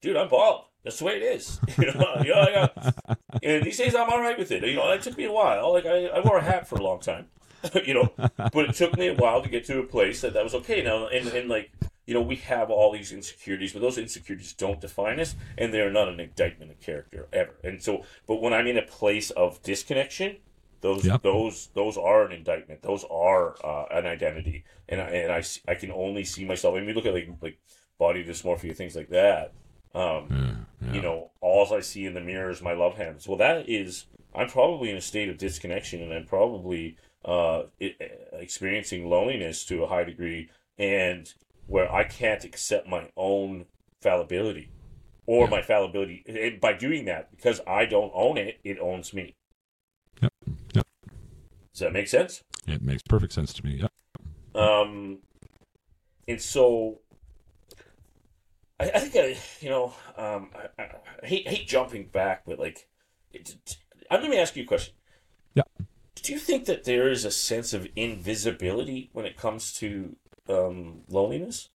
[0.00, 0.64] dude, I'm bald.
[0.82, 1.60] That's the way it is.
[1.78, 4.64] you know, you know, I got, and these days I'm all right with it.
[4.64, 5.72] You know, it took me a while.
[5.72, 7.26] Like I, I wore a hat for a long time.
[7.84, 10.42] you know, but it took me a while to get to a place that that
[10.42, 10.82] was okay.
[10.82, 11.70] Now, and, and like,
[12.06, 15.90] you know, we have all these insecurities, but those insecurities don't define us, and they're
[15.90, 17.54] not an indictment of character ever.
[17.64, 20.36] And so, but when I'm in a place of disconnection,
[20.82, 21.22] those Yep.
[21.22, 22.82] those those are an indictment.
[22.82, 26.76] Those are uh, an identity, and I, and I, I can only see myself.
[26.76, 27.58] And we look at like like
[27.98, 29.52] body dysmorphia, things like that.
[29.94, 30.54] Um, Yeah,
[30.86, 30.92] yeah.
[30.94, 33.26] you know, all I see in the mirror is my love handles.
[33.26, 37.62] Well, that is, I'm probably in a state of disconnection, and I'm probably uh,
[38.32, 41.32] experiencing loneliness to a high degree, and
[41.66, 43.66] where I can't accept my own
[44.00, 44.70] fallibility
[45.26, 45.50] or Yeah.
[45.50, 46.24] my fallibility.
[46.26, 49.34] And by doing that, because I don't own it, it owns me.
[50.22, 50.32] Yep.
[50.74, 50.86] Yep.
[51.72, 52.42] Does that make sense?
[52.66, 53.80] It makes perfect sense to me.
[53.82, 53.88] Yeah.
[54.54, 55.18] Um,
[56.26, 57.00] and so
[58.80, 60.86] I, I think I, you know, um, I, I,
[61.22, 62.88] I hate hate jumping back, but like,
[63.32, 63.56] it,
[64.10, 64.94] I'm going to ask you a question.
[65.54, 65.64] Yeah.
[66.14, 70.16] Do you think that there is a sense of invisibility when it comes to
[70.48, 71.68] um, loneliness?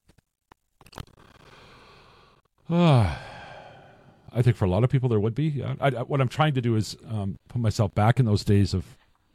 [2.70, 3.22] Ah,
[4.34, 5.62] I think for a lot of people there would be.
[5.64, 8.74] I, I, what I'm trying to do is um, put myself back in those days
[8.74, 8.86] of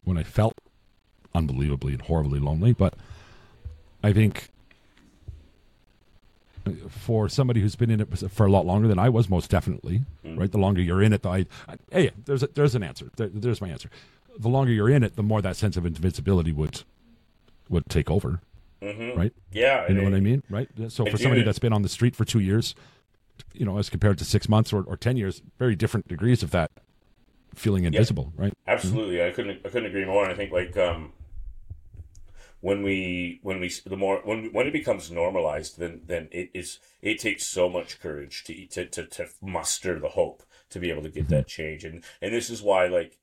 [0.04, 0.54] when I felt
[1.34, 2.72] unbelievably and horribly lonely.
[2.72, 2.94] But
[4.02, 4.48] I think
[6.88, 10.02] for somebody who's been in it for a lot longer than I was, most definitely,
[10.24, 10.50] right?
[10.50, 13.10] The longer you're in it, the I, I, hey, there's a, there's an answer.
[13.16, 13.90] There, there's my answer.
[14.38, 16.82] The longer you're in it, the more that sense of invisibility would
[17.68, 18.40] would take over,
[18.82, 19.18] Mm-hmm.
[19.18, 19.32] right?
[19.52, 19.88] Yeah.
[19.88, 20.68] You know and what I mean, right?
[20.88, 22.74] So I for somebody that's been on the street for two years,
[23.52, 26.50] you know, as compared to six months or, or ten years, very different degrees of
[26.50, 26.70] that
[27.54, 28.52] feeling invisible, right?
[28.66, 30.24] Absolutely, I couldn't I couldn't agree more.
[30.24, 31.12] And I think like um,
[32.60, 36.78] when we when we the more when when it becomes normalized, then then it is
[37.02, 41.02] it takes so much courage to to to, to muster the hope to be able
[41.02, 41.84] to get that change.
[41.84, 43.18] And and this is why like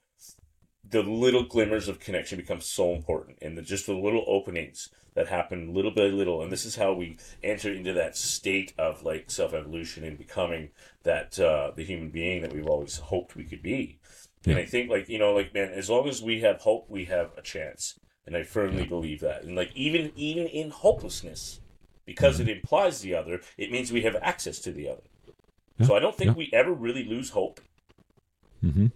[0.93, 5.27] the little glimmers of connection become so important, and the, just the little openings that
[5.27, 6.41] happen little by little.
[6.41, 10.69] And this is how we enter into that state of like self evolution and becoming
[11.03, 13.99] that uh, the human being that we've always hoped we could be.
[14.45, 17.05] And I think like you know like man, as long as we have hope, we
[17.05, 19.43] have a chance, and I firmly believe that.
[19.43, 21.59] And like even even in hopelessness,
[22.05, 25.03] because it implies the other, it means we have access to the other.
[25.85, 26.37] So I don't think Yeah.
[26.37, 27.61] we ever really lose hope.
[28.63, 28.87] Mm-hmm.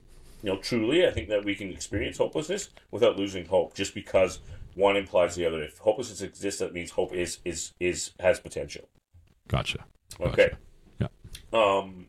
[0.48, 4.40] You know, truly, I think that we can experience hopelessness without losing hope, just because
[4.76, 5.62] one implies the other.
[5.62, 8.88] If hopelessness exists, that means hope is is is has potential.
[9.50, 9.84] Gotcha.
[10.22, 10.52] Okay.
[11.02, 11.08] Yeah.
[11.52, 12.08] Um.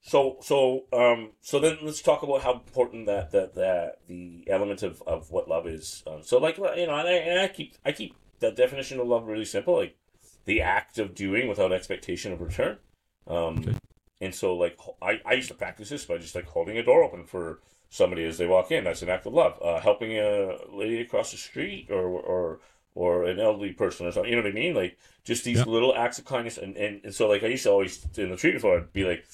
[0.00, 4.84] So so um so then let's talk about how important that that that the element
[4.84, 6.04] of, of what love is.
[6.06, 9.08] Um, so like you know, and I, and I keep I keep the definition of
[9.08, 9.96] love really simple, like
[10.44, 12.78] the act of doing without expectation of return.
[13.26, 13.76] Um, Okay.
[14.20, 17.02] And so like I, I used to practice this by just like holding a door
[17.04, 18.84] open for somebody as they walk in.
[18.84, 19.58] That's an act of love.
[19.62, 22.60] Uh, helping a lady across the street or or
[22.96, 24.30] or an elderly person or something.
[24.30, 24.74] You know what I mean?
[24.74, 25.64] Like just these Yeah.
[25.64, 26.58] little acts of kindness.
[26.58, 29.04] And, and, and so like I used to always in the treatment floor, I'd be
[29.04, 29.24] like,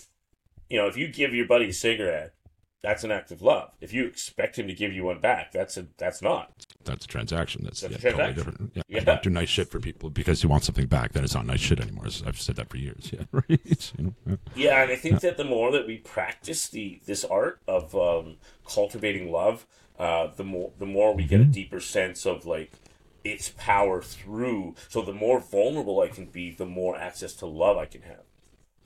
[0.71, 2.33] you know, if you give your buddy a cigarette,
[2.83, 3.73] that's an act of love.
[3.81, 6.67] If you expect him to give you one back, that's a that's not.
[6.85, 7.63] That's a transaction.
[7.65, 8.73] That's, That's yeah, totally different.
[8.75, 8.83] Yeah.
[8.89, 9.01] Yeah.
[9.01, 11.13] You don't do nice shit for people because you want something back.
[11.13, 12.07] Then it's not nice shit anymore.
[12.27, 13.13] I've said that for years.
[13.21, 13.25] Yeah.
[13.33, 13.93] Right.
[13.99, 14.37] You know, yeah.
[14.55, 18.37] Yeah, and I think that the more that we practice the this art of um,
[18.67, 19.67] cultivating love,
[19.99, 22.73] uh, the more the more we get a deeper sense of like
[23.25, 24.75] its power through.
[24.89, 28.23] So the more vulnerable I can be, the more access to love I can have.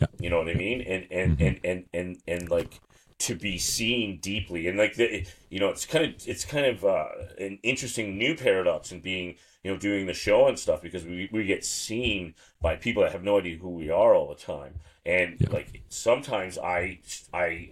[0.00, 0.06] Yeah.
[0.18, 0.80] You know what I mean?
[0.80, 2.80] And and and, and and and like
[3.20, 4.66] to be seen deeply.
[4.68, 7.06] And like the, you know it's kind of it's kind of uh,
[7.38, 11.28] an interesting new paradox in being you know doing the show and stuff because we
[11.32, 14.74] we get seen by people that have no idea who we are all the time.
[15.06, 15.50] And Yeah.
[15.50, 16.98] like sometimes I
[17.32, 17.70] I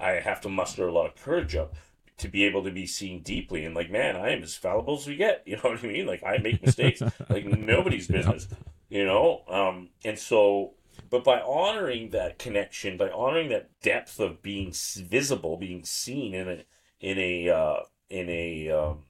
[0.00, 1.74] I have to muster a lot of courage up
[2.18, 3.64] to be able to be seen deeply.
[3.64, 5.42] And like man I am as fallible as we get.
[5.46, 6.06] You know what I mean?
[6.06, 7.02] Like I make mistakes.
[7.28, 8.48] Like nobody's business
[8.88, 9.42] you know?
[9.48, 10.74] Um and so
[11.08, 16.48] but by honoring that connection by honoring that depth of being visible being seen in
[16.48, 16.64] a
[17.00, 19.04] in a uh, in a um,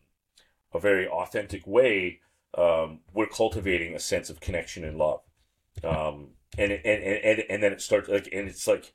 [0.72, 2.20] a very authentic way
[2.56, 5.20] um, we're cultivating a sense of connection and love.
[5.84, 8.94] Um, and, and, and, and, then it starts like and it's like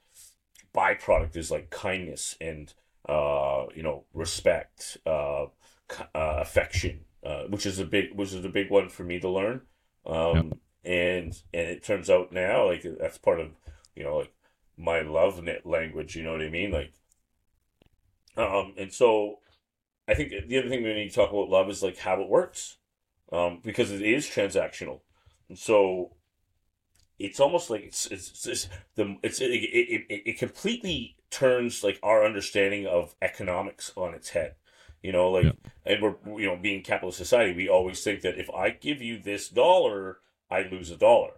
[0.74, 2.74] byproduct is like kindness and
[3.08, 5.48] uh, you know respect uh, uh,
[6.16, 9.62] affection uh, which is a big which is a big one for me to learn.
[10.06, 13.50] Um, and and it turns out now like that's part of
[13.96, 14.34] you know like
[14.78, 16.72] my love language you know what I mean?
[16.72, 16.94] Like
[18.38, 19.40] um and so
[20.08, 22.30] I think the other thing we need to talk about love is like how it
[22.30, 22.78] works
[23.32, 25.02] um because it is transactional.
[25.50, 26.14] And so
[27.20, 31.84] it's almost like it's it's, it's, it's the it's it, it, it, it completely turns
[31.84, 34.56] like our understanding of economics on its head.
[35.04, 35.52] You know like Yeah.
[35.86, 39.18] and we're you know being capitalist society we always think that if i give you
[39.18, 40.20] this dollar
[40.52, 41.32] i lose a dollar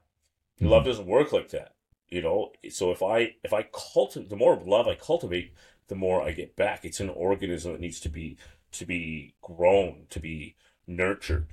[0.61, 0.69] Mhm.
[0.69, 1.73] love doesn't work like that
[2.09, 5.53] you know so if i if i cultivate the more love i cultivate
[5.87, 8.37] the more i get back it's an organism that needs to be
[8.71, 10.55] to be grown to be
[10.87, 11.47] nurtured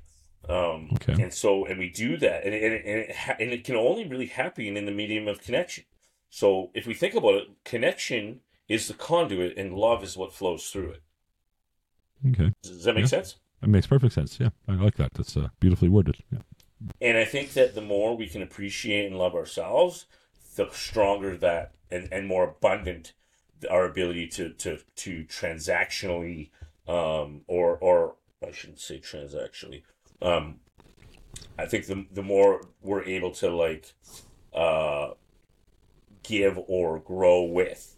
[0.49, 1.15] um Okay.
[1.23, 4.07] and so and we do that and, and, and, it, ha- and it can only
[4.07, 5.85] really happen in the medium of connection
[6.29, 10.69] so if we think about it connection is the conduit and love is what flows
[10.71, 11.03] through it
[12.29, 12.53] Okay.
[12.63, 13.09] does that make Yeah.
[13.09, 14.39] sense It makes perfect sense.
[14.41, 14.51] Yeah.
[14.69, 15.13] I like that.
[15.15, 16.17] That's uh, beautifully worded.
[16.33, 16.39] Yeah.
[17.01, 20.07] And I think that the more we can appreciate and love ourselves,
[20.57, 23.15] the stronger that and, and more abundant
[23.71, 26.51] our ability to to to transactionally
[26.89, 28.17] um or or
[28.47, 29.83] I shouldn't say transactionally.
[30.23, 30.61] Um
[31.59, 33.95] I think the the more we're able to like
[34.55, 35.13] uh
[36.23, 37.97] give or grow with.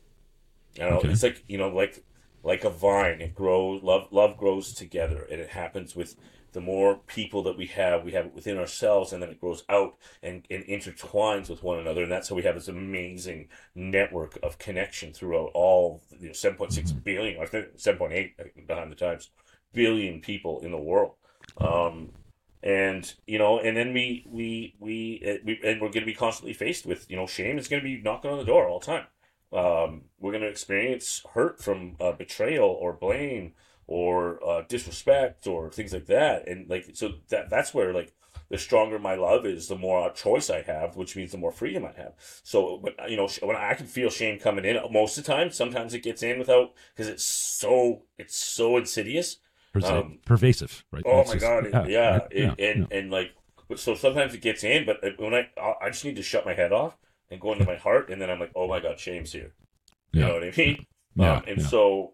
[0.74, 1.08] You know, Okay.
[1.08, 2.04] it's like you know, like
[2.44, 6.16] like a vine, it grows love love grows together and it happens with
[6.52, 9.64] the more people that we have, we have it within ourselves, and then it grows
[9.68, 14.38] out and, and intertwines with one another, and that's how we have this amazing network
[14.42, 19.30] of connection throughout all you know, 7.6 billion, I think 7.8 behind the times,
[19.72, 21.14] billion people in the world.
[21.58, 22.10] Um,
[22.62, 26.14] and you know, and then we we we, uh, we and we're going to be
[26.14, 28.78] constantly faced with you know, shame is going to be knocking on the door all
[28.78, 29.06] the time.
[29.52, 33.54] Um, we're going to experience hurt from uh, betrayal or blame
[33.86, 36.48] or uh, disrespect or things like that.
[36.48, 38.12] And like so that that's where like
[38.48, 41.84] the stronger my love is the more choice i have which means the more freedom
[41.86, 42.12] i have.
[42.42, 45.50] So when you know when i can feel shame coming in most of the time
[45.50, 49.38] sometimes it gets in without because it's so it's so insidious.
[49.82, 51.02] Um, pervasive, right?
[51.06, 52.22] oh my just- god it- yeah, right?
[52.30, 53.30] it- yeah, and and like
[53.74, 55.48] so sometimes it gets in but when i
[55.80, 56.98] i just need to shut my head off
[57.30, 59.54] and go into my heart and then i'm like oh my god shame's here.
[60.12, 60.86] You yeah, know what i mean?
[61.14, 61.66] Yeah, um, and yeah.
[61.66, 62.12] so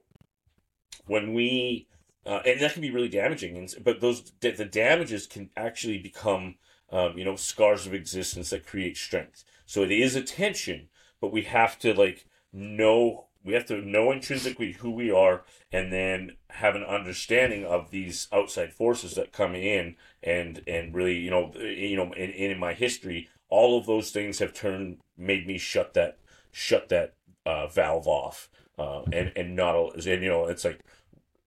[1.08, 1.86] when we
[2.26, 6.56] uh, and that can be really damaging and but those the, damages can actually become
[6.90, 9.44] um, you know scars of existence that create strength.
[9.66, 10.88] So it is a tension
[11.20, 15.92] but we have to like know we have to know intrinsically who we are and
[15.92, 21.30] then have an understanding of these outside forces that come in and and really you
[21.30, 25.56] know you know in, in my history all of those things have turned made me
[25.58, 26.18] shut that
[26.52, 27.14] shut that
[27.46, 30.80] uh, valve off uh, and and not and you know it's like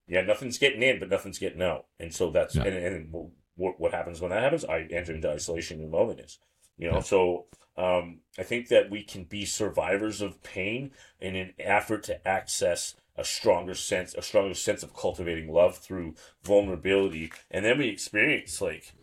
[0.07, 1.85] yeah nothing's getting in but nothing's getting out.
[1.99, 2.63] And so that's Yeah.
[2.63, 4.65] and, and what, what happens when that happens?
[4.65, 6.39] I enter into isolation and loneliness
[6.77, 7.01] you know Yeah.
[7.01, 7.45] so
[7.77, 12.95] um, I think that we can be survivors of pain in an effort to access
[13.15, 18.61] a stronger sense, a stronger sense of cultivating love through vulnerability, and then we experience
[18.61, 18.93] like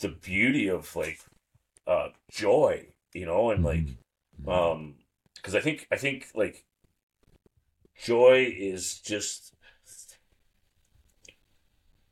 [0.00, 1.20] the beauty of like
[1.86, 3.84] uh, joy, you know, and like,
[4.48, 4.96] um,
[5.36, 6.64] because I think I think like
[8.02, 9.54] joy is just,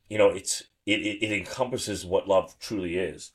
[0.09, 3.31] you know, it's it, it, it encompasses what love truly is.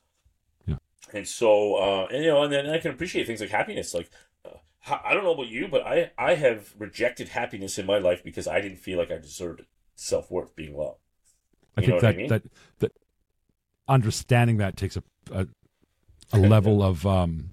[0.67, 0.77] Yeah.
[1.13, 3.95] And so, uh, and you know, and then I can appreciate things like happiness.
[3.95, 4.11] Like,
[4.45, 4.59] uh,
[5.05, 8.49] I don't know about you, but I I have rejected happiness in my life because
[8.49, 9.63] I didn't feel like I deserved.
[9.97, 10.99] Self worth being loved.
[11.77, 12.29] I You think what I that, mean?
[12.29, 12.43] that
[12.81, 12.93] that
[13.87, 15.47] understanding that takes a a,
[16.33, 17.51] a level of um,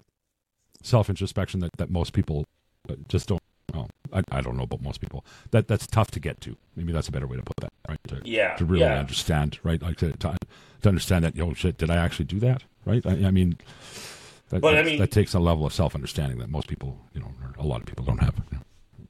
[0.82, 2.44] self introspection that, that most people
[2.90, 3.40] uh, just don't.
[3.72, 5.24] Well, I, I don't know about most people.
[5.50, 6.56] That that's tough to get to.
[6.76, 7.72] Maybe that's a better way to put that.
[7.88, 7.98] Right.
[8.08, 8.98] To, Yeah, To really yeah.
[9.00, 9.58] understand.
[9.62, 9.80] Right.
[9.80, 10.36] Like to, to
[10.82, 11.38] to understand that.
[11.40, 11.78] Oh shit!
[11.78, 12.64] Did I actually do that?
[12.84, 13.04] Right.
[13.06, 13.56] I, I mean.
[14.50, 17.20] That, But I mean- that takes a level of self understanding that most people, you
[17.20, 18.34] know, or a lot of people don't have.
[18.50, 18.64] you know.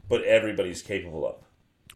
[0.09, 1.35] But everybody's capable of.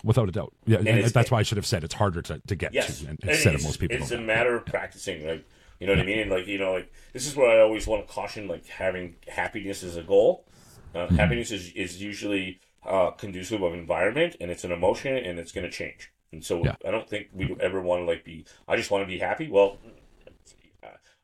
[0.03, 0.53] Without a doubt.
[0.67, 3.01] Yeah, and, it's- that's why I should have said it's harder to, to get Yes,
[3.01, 3.97] to and, And instead of most people.
[3.97, 5.45] It's a matter of practicing, like
[5.79, 6.19] you know what I mean.
[6.19, 9.15] And like you know, like this is where I always want to caution, like having
[9.29, 10.45] happiness as a goal.
[10.97, 11.17] Uh, Mm-hmm.
[11.17, 15.65] Happiness is is usually uh, conducive of environment, and it's an emotion, and it's going
[15.65, 16.13] to change.
[16.33, 16.77] And so Yeah.
[16.87, 18.45] I don't think we ever want to like be.
[18.67, 19.49] I just want to be happy.
[19.51, 19.79] Well,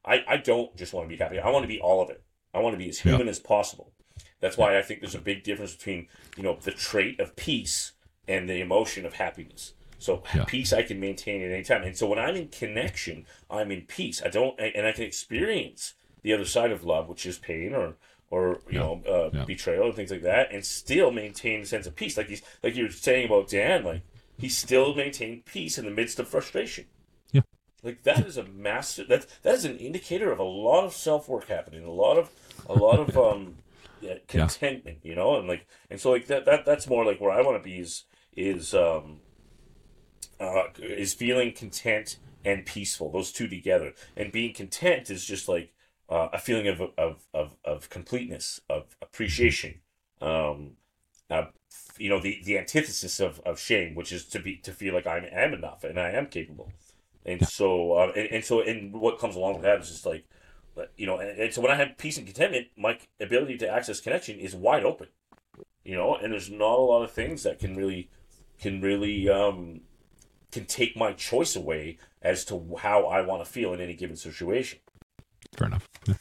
[0.05, 1.39] I I don't just want to be happy.
[1.39, 2.23] I want to be all of it.
[2.55, 3.13] I want to be as Yeah.
[3.13, 3.93] human as possible.
[4.41, 7.93] That's why I think there's a big difference between you know the trait of peace
[8.29, 9.75] and the emotion of happiness.
[9.99, 10.45] So Yeah.
[10.45, 13.83] peace I can maintain at any time, and so when I'm in connection, I'm in
[13.83, 14.21] peace.
[14.23, 17.97] I don't, and I can experience the other side of love, which is pain or
[18.33, 18.81] or you Yeah.
[18.81, 19.45] know uh, Yeah.
[19.45, 22.17] betrayal and things like that, and still maintain a sense of peace.
[22.17, 24.01] Like he's like you were saying about Dan, like
[24.39, 26.87] he still maintained peace in the midst of frustration.
[27.31, 27.43] Yeah.
[27.83, 29.05] Like that is a master.
[29.05, 31.85] That that is an indicator of a lot of self work happening.
[31.85, 32.31] A lot of
[32.67, 33.59] a lot of um
[34.01, 35.01] yeah, contentment.
[35.03, 37.63] You know, and like and so like that that that's more like where I want
[37.63, 39.21] to be is is um
[40.41, 42.17] uh is feeling content
[42.47, 43.11] and peaceful.
[43.13, 45.75] Those two together, and being content is just like
[46.13, 49.81] uh, a feeling of of of of completeness, of appreciation.
[50.21, 50.73] Um,
[51.31, 51.47] uh,
[51.97, 55.07] you know the the antithesis of, of shame, which is to be to feel like
[55.07, 56.71] I am enough and I am capable.
[57.25, 60.25] And so, uh, and, and so, and what comes along with that is just like,
[60.97, 64.01] you know, and, and so when I have peace and contentment, my ability to access
[64.01, 65.09] connection is wide open,
[65.85, 68.11] you know, and there's not a lot of things that can really,
[68.61, 69.83] can really, um,
[70.51, 74.17] can take my choice away as to how I want to feel in any given
[74.17, 74.81] situation.
[75.57, 75.89] Fair enough.
[76.07, 76.15] Yeah,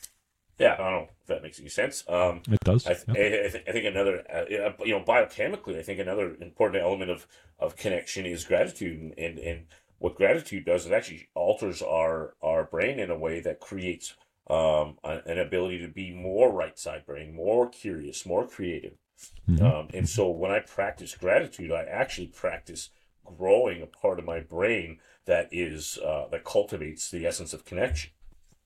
[0.59, 2.03] Yeah, I don't know if that makes any sense.
[2.07, 2.85] Um, it does.
[2.85, 3.13] I, th- yeah.
[3.13, 4.45] I, I, th- I think another, uh,
[4.83, 7.27] you know, biochemically, I think another important element of,
[7.59, 9.65] of connection is gratitude, and, and
[9.99, 14.15] what gratitude does it actually alters our our brain in a way that creates
[14.49, 18.93] um, an ability to be more right side brain, more curious, more creative.
[19.47, 19.61] Mhm.
[19.61, 22.89] Um, and so when I practice gratitude, I actually practice
[23.23, 28.11] growing a part of my brain that is uh, that cultivates the essence of connection.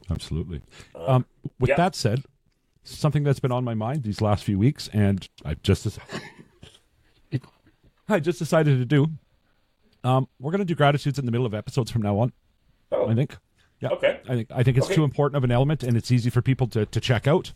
[0.10, 0.62] Absolutely.
[0.96, 1.26] Um,
[1.60, 1.76] with yeah.
[1.78, 2.24] that said,
[2.84, 6.22] something that's been on my mind these last few weeks, and I just dec-
[8.10, 9.08] I just decided to do.
[10.04, 12.32] Um, we're going to do gratitudes in the middle of episodes from now on.
[12.92, 13.38] Oh, I think.
[13.80, 13.90] Yeah.
[13.90, 14.20] Okay.
[14.30, 14.96] I think I think it's Okay.
[14.96, 17.52] too important of an element, and it's easy for people to, to check out,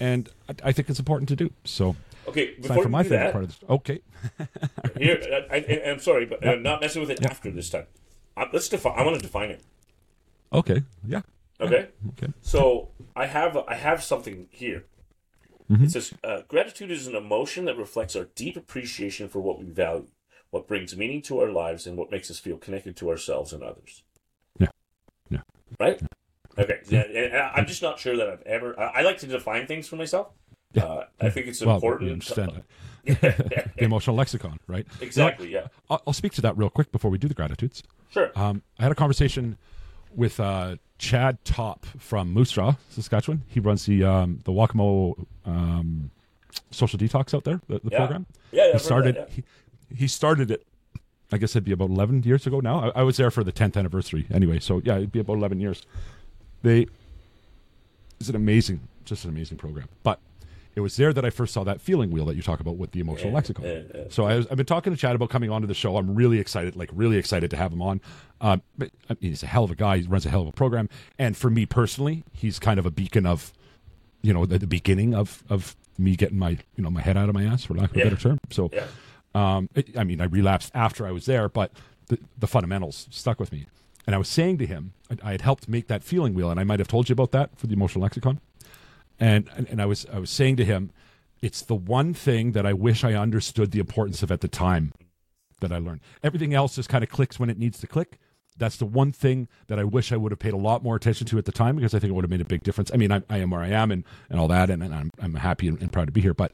[0.00, 1.50] and I, I think it's important to do.
[1.64, 3.70] So Okay, it's time before for my favorite that, part of this.
[3.70, 4.00] Okay.
[4.98, 7.86] Here, I, I, I'm sorry, but I'm not messing with it after this time.
[8.36, 8.98] Uh, let's define.
[8.98, 9.62] I want to define it.
[10.52, 10.82] Okay.
[11.06, 11.22] Yeah.
[11.66, 11.88] Okay.
[12.10, 12.32] Okay.
[12.40, 14.84] So I have I have something here.
[15.70, 19.64] It says uh, gratitude is an emotion that reflects our deep appreciation for what we
[19.64, 20.06] value,
[20.50, 23.62] what brings meaning to our lives, and what makes us feel connected to ourselves and
[23.62, 24.02] others.
[24.58, 24.68] Yeah.
[25.30, 25.40] Yeah.
[25.80, 26.00] Right.
[26.58, 26.80] Okay.
[26.88, 28.78] Yeah, I'm just not sure that I've ever.
[28.78, 30.28] I, I like to define things for myself.
[30.74, 30.84] Yeah.
[30.84, 32.08] Uh, I think it's Well, important.
[32.08, 32.64] you understand that.
[33.76, 34.86] the emotional lexicon, right?
[35.00, 35.50] exactly.
[35.52, 35.68] Yeah.
[35.90, 37.82] I'll, I'll speak to that real quick before we do the gratitudes.
[38.10, 38.30] Sure.
[38.36, 39.56] Um, I had a conversation
[40.14, 43.42] with uh, Chad Top from Moose Jaw, Saskatchewan.
[43.48, 46.10] He runs the um, the Wakamo um,
[46.70, 47.98] social detox out there, the, the Yeah.
[47.98, 48.26] program.
[48.52, 49.16] Yeah, yeah, he started.
[49.16, 49.42] that, yeah.
[49.90, 50.66] he, he started it.
[51.32, 52.90] I guess it'd be about eleven years ago now.
[52.94, 55.60] I, I was there for the tenth anniversary anyway, so yeah, it'd be about eleven
[55.60, 55.84] years.
[56.62, 56.86] They
[58.20, 59.88] it's an amazing, just an amazing program.
[60.02, 60.20] But
[60.76, 62.90] it was there that I first saw that feeling wheel that you talk about with
[62.92, 63.64] the emotional Yeah, lexicon.
[63.64, 64.02] yeah, yeah.
[64.10, 65.96] So I was, I've been talking to Chad about coming onto the show.
[65.96, 68.00] I'm really excited, like really excited to have him on.
[68.40, 69.98] Um, but, I mean, he's a hell of a guy.
[69.98, 70.88] He runs a hell of a program.
[71.18, 73.52] And for me personally, he's kind of a beacon of,
[74.22, 77.28] you know, the, the beginning of of me getting my you know my head out
[77.28, 78.38] of my ass, for lack of a better term.
[78.50, 78.70] So,
[79.34, 81.72] um, it, I mean, I relapsed after I was there, but
[82.08, 83.66] the, the fundamentals stuck with me.
[84.06, 86.58] And I was saying to him, I, I had helped make that feeling wheel, and
[86.58, 88.40] I might have told you about that for the emotional lexicon.
[89.20, 90.90] And and I was I was saying to him,
[91.40, 94.92] it's the one thing that I wish I understood the importance of at the time
[95.60, 96.00] that I learned.
[96.22, 98.18] Everything else just kind of clicks when it needs to click.
[98.56, 101.26] That's the one thing that I wish I would have paid a lot more attention
[101.28, 102.90] to at the time because I think it would have made a big difference.
[102.94, 105.10] I mean, I, I am where I am and, and all that, and, and I'm,
[105.20, 106.52] I'm happy and, and proud to be here, but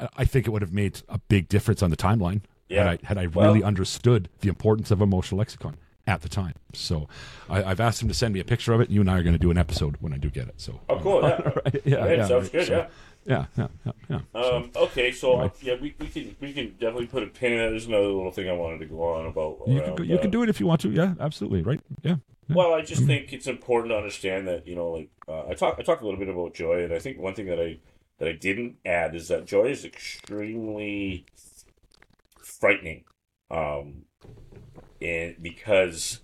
[0.00, 2.84] I, I think it would have made a big difference on the timeline Yeah.
[2.84, 5.76] had I, had I Well- really understood the importance of emotional lexicon
[6.06, 6.54] at the time.
[6.74, 7.08] So
[7.48, 8.88] I, I've asked him to send me a picture of it.
[8.88, 10.54] And you and I are going to do an episode when I do get it.
[10.60, 11.22] So Oh, cool.
[11.22, 11.40] Yeah.
[11.64, 12.66] Right, yeah, yeah, sounds good.
[12.66, 12.86] So, yeah.
[13.26, 14.18] yeah, yeah, yeah, yeah.
[14.42, 15.52] So- Um, okay, so Right.
[15.62, 17.70] yeah, we, we can we can definitely put a pin in that.
[17.70, 19.60] There's another little thing I wanted to go on about.
[19.66, 20.90] you around, can, you uh, can do it if you want to.
[20.90, 21.62] Yeah, absolutely.
[21.62, 21.80] Right.
[22.02, 22.16] Yeah.
[22.48, 22.54] yeah.
[22.56, 25.80] Well, I just think it's important to understand that you know, like uh, I talked
[25.80, 27.78] I talked a little bit about joy, and I think one thing that I
[28.18, 31.24] that I didn't add is that joy is extremely
[32.38, 33.04] frightening,
[33.50, 34.02] um,
[35.00, 36.20] and because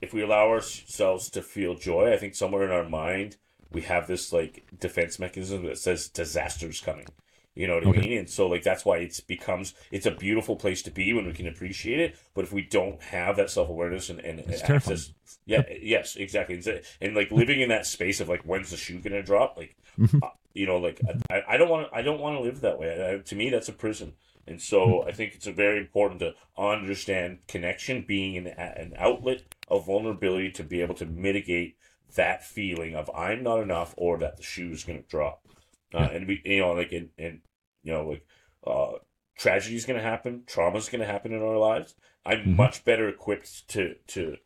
[0.00, 3.36] if we allow ourselves to feel joy, I think somewhere in our mind
[3.70, 7.06] we have this like defense mechanism that says disaster's coming.
[7.54, 8.18] You know what I mean?
[8.18, 11.32] And so like that's why it's becomes it's a beautiful place to be when we
[11.32, 12.16] can appreciate it.
[12.32, 14.38] But if we don't have that self awareness and, and
[14.76, 15.12] access,
[15.44, 16.54] yeah, yes, exactly.
[16.54, 19.56] And, and like living in that space of like when's the shoe gonna drop?
[19.56, 20.22] Like, Mhm.
[20.22, 22.78] uh, you know, like I, I don't want to I don't want to live that
[22.78, 23.14] way.
[23.14, 24.12] I, to me, that's a prison.
[24.48, 29.42] And so I think it's a very important to understand connection being an, an outlet
[29.68, 31.76] of vulnerability to be able to mitigate
[32.16, 35.46] that feeling of I'm not enough or that the shoe is going to drop.
[35.92, 37.40] Uh, and we, you know, like, and, and
[37.82, 38.26] you know, like,
[38.66, 38.98] uh,
[39.36, 41.94] tragedy is going to happen, trauma is going to happen in our lives.
[42.24, 42.56] I'm Mhm.
[42.56, 44.36] much better equipped to, to,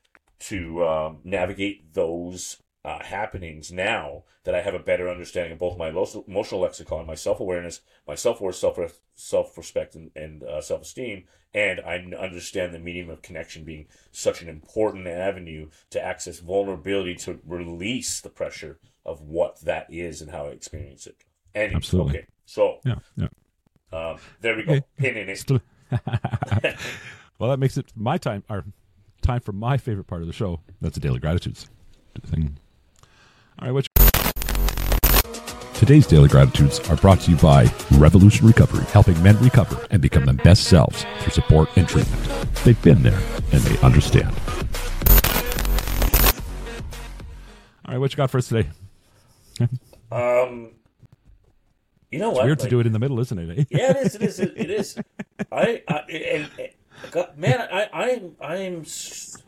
[0.40, 5.78] to, um, navigate those, uh, happenings now that I have a better understanding of both
[5.78, 8.78] my emotional lexicon, my self awareness, my self worth, self
[9.14, 11.24] self respect, and, and uh, self esteem,
[11.54, 17.14] and I understand the medium of connection being such an important avenue to access vulnerability
[17.16, 21.16] to release the pressure of what that is and how I experience it.
[21.54, 22.18] And Absolutely.
[22.18, 22.96] okay, so Yeah.
[23.16, 23.28] Yeah.
[23.92, 24.82] um, there we go, Okay.
[24.96, 25.44] pin in it.
[27.38, 28.64] Well, that makes it my time, or
[29.20, 30.60] time for my favorite part of the show.
[30.80, 31.68] That's the daily gratitudes
[32.26, 32.56] thing.
[33.62, 33.86] All right, which
[35.74, 40.24] today's daily gratitudes are brought to you by Revolution Recovery, helping men recover and become
[40.24, 42.20] their best selves through support and treatment.
[42.64, 43.20] They've been there
[43.52, 44.34] and they understand.
[47.86, 48.68] All right, what you got for us today?
[50.10, 50.72] Um,
[52.10, 52.44] you know It's what?
[52.46, 53.58] weird to do it in the middle, isn't it?
[53.60, 53.64] eh?
[53.70, 54.14] yeah, it is.
[54.16, 54.40] It is.
[54.40, 54.98] It, it is.
[55.52, 56.68] I, I and, and
[57.12, 59.38] God, man, I, I'm, I'm first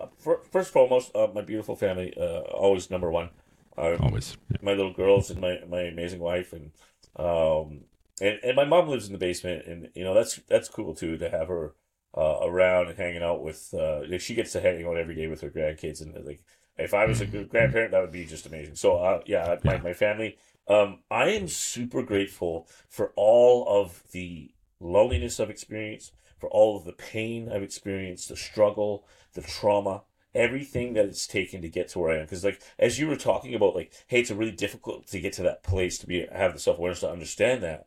[0.54, 3.30] and foremost, uh, my beautiful family, uh, always number one.
[3.76, 4.36] Always.
[4.50, 4.58] Yeah.
[4.62, 6.70] my little girls and my, my amazing wife and
[7.16, 7.80] um
[8.20, 11.16] and, and my mom lives in the basement and you know that's that's cool too
[11.18, 11.74] to have her
[12.16, 15.40] uh, around and hanging out with uh she gets to hang out every day with
[15.40, 16.42] her grandkids and like
[16.78, 19.78] if I was a good grandparent that would be just amazing so uh yeah my,
[19.78, 26.48] my family um I am super grateful for all of the loneliness I've experienced for
[26.50, 30.02] all of the pain I've experienced the struggle the trauma
[30.34, 32.24] everything that it's taken to get to where I am.
[32.24, 35.32] Because like as you were talking about, like, hey, it's a really difficult to get
[35.34, 37.86] to that place to be have the self awareness to understand that,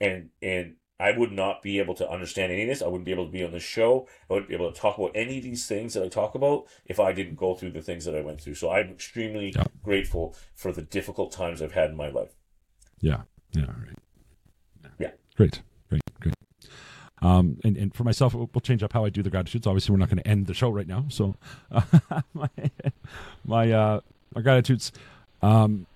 [0.00, 2.82] and and I would not be able to understand any of this.
[2.82, 4.08] I wouldn't be able to be on this show.
[4.28, 6.66] I wouldn't be able to talk about any of these things that I talk about
[6.86, 8.54] if I didn't go through the things that I went through.
[8.54, 9.66] So I'm extremely Yeah.
[9.82, 12.34] grateful for the difficult times I've had in my life.
[13.00, 13.22] Yeah.
[13.52, 13.66] Yeah.
[13.66, 14.92] all Right.
[14.98, 15.10] Yeah.
[15.36, 15.62] Great.
[17.20, 19.66] Um, and, and for myself, we'll change up how I do the gratitudes.
[19.66, 21.06] Obviously, we're not going to end the show right now.
[21.08, 21.36] So,
[21.70, 21.82] uh,
[22.34, 22.48] my
[23.44, 24.00] my, uh,
[24.34, 24.92] my gratitudes.
[25.42, 25.86] Um,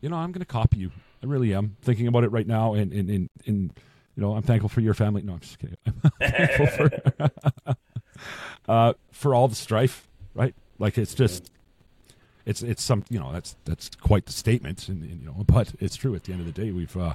[0.00, 0.90] you know, I'm going to copy you.
[1.22, 2.74] I really am thinking about it right now.
[2.74, 3.70] And, and, and, and
[4.16, 5.22] you know, I'm thankful for your family.
[5.22, 5.76] No, I'm just kidding.
[5.86, 7.30] I'm thankful for,
[8.68, 10.54] uh, for all the strife, right?
[10.78, 11.50] Like it's just,
[12.44, 15.72] it's it's some you know that's that's quite the statement, and, and you know, but
[15.78, 16.14] it's true.
[16.16, 17.14] At the end of the day, we've uh,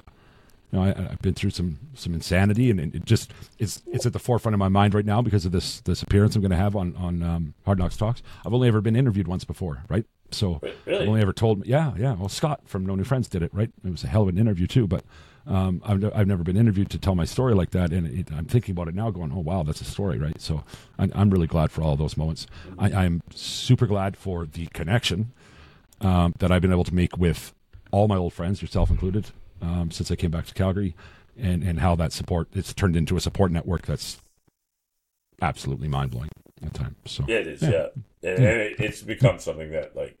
[0.72, 4.12] you know I, I've been through some some insanity, and, it just it's it's at
[4.12, 6.56] the forefront of my mind right now because of this this appearance I'm going to
[6.56, 8.22] have on on um, Hard Knocks Talks.
[8.44, 10.04] I've only ever been interviewed once before, right?
[10.30, 11.02] So Really?
[11.02, 12.14] I've only ever told yeah yeah.
[12.14, 13.70] Well, Scott from No New Friends did it, right?
[13.84, 15.04] It was a hell of an interview too, but.
[15.46, 18.44] Um, I've, I've never been interviewed to tell my story like that, and it, I'm
[18.44, 20.62] thinking about it now, going, "Oh wow, that's a story, right?" So
[20.98, 22.46] I'm, I'm really glad for all those moments.
[22.78, 25.32] I, I'm super glad for the connection
[26.02, 27.54] um, that I've been able to make with
[27.90, 29.28] all my old friends, yourself included,
[29.62, 30.94] um, since I came back to Calgary,
[31.36, 34.18] and and how that support it's turned into a support network that's
[35.40, 36.30] absolutely mind blowing
[36.64, 36.96] at times.
[37.06, 37.62] So Yeah, it is.
[37.62, 37.86] Yeah.
[38.22, 40.18] Yeah, and, and it, it's become something that like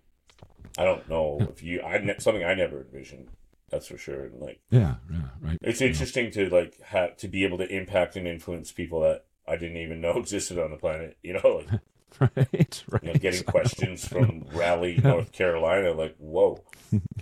[0.76, 3.28] I don't know if you I ne- something I never envisioned.
[3.70, 4.24] That's for sure.
[4.26, 5.58] And like yeah, yeah, right.
[5.62, 9.56] it's interesting to like have to be able to impact and influence people that I
[9.56, 11.16] didn't even know existed on the planet.
[11.22, 11.80] You know, like
[12.20, 13.02] right, right.
[13.02, 15.92] you know, getting questions from Raleigh, North Carolina.
[15.92, 16.62] Like, whoa,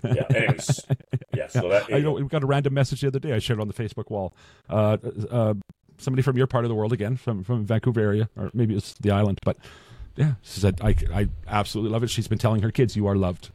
[0.02, 0.24] yeah.
[0.34, 0.86] Anyways,
[1.34, 1.48] yeah.
[1.48, 3.32] So that I know we got a random message the other day.
[3.32, 4.34] I shared on the Facebook wall.
[4.68, 4.96] Uh,
[5.30, 5.54] uh,
[5.98, 8.94] somebody from your part of the world again, from from Vancouver area, or maybe it's
[8.94, 9.56] the island, but
[10.16, 12.10] yeah, she said I, I absolutely love it.
[12.10, 13.50] She's been telling her kids, "You are loved."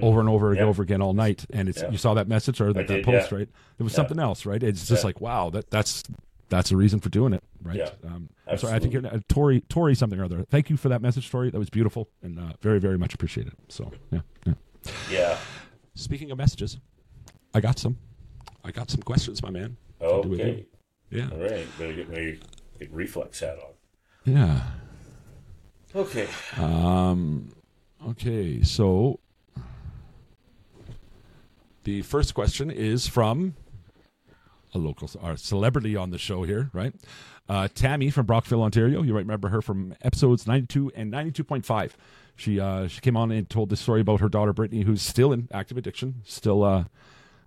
[0.00, 0.58] Over and over and.
[0.58, 0.66] Yeah.
[0.66, 1.90] over again all night, and it's Yeah.
[1.90, 3.38] you saw that message or that, I that post, yeah.
[3.38, 3.48] right?
[3.76, 3.96] It was Yeah.
[3.96, 4.62] something else, right?
[4.62, 5.06] It's just Yeah.
[5.08, 6.04] like wow, that that's
[6.50, 7.76] that's a reason for doing it, right?
[7.76, 7.90] Yeah.
[8.04, 10.44] Um, sorry, I think you're, uh, Tori Tori something or other.
[10.50, 11.50] Thank you for that message, Tori.
[11.50, 13.54] That was beautiful and uh, very very much appreciated.
[13.68, 14.54] So yeah, yeah.
[15.10, 15.38] yeah.
[15.94, 16.78] Speaking of messages,
[17.54, 17.96] I got some.
[18.62, 19.76] I got some questions, my man.
[20.00, 20.66] We Okay.
[21.10, 21.28] Yeah.
[21.32, 21.66] All right.
[21.78, 22.38] Better get my
[22.90, 24.32] reflex hat on.
[24.32, 24.62] Yeah.
[25.94, 26.28] Okay.
[26.56, 27.50] Um,
[28.08, 29.18] okay, so
[31.82, 33.56] the first question is from
[34.74, 36.94] a local, our celebrity on the show here, right?
[37.48, 39.02] Uh, Tammy from Brockville, Ontario.
[39.02, 41.92] You might remember her from episodes 92 and 92.5.
[42.36, 45.32] She uh, she came on and told this story about her daughter Brittany, who's still
[45.32, 46.22] in active addiction.
[46.24, 46.84] Still, uh,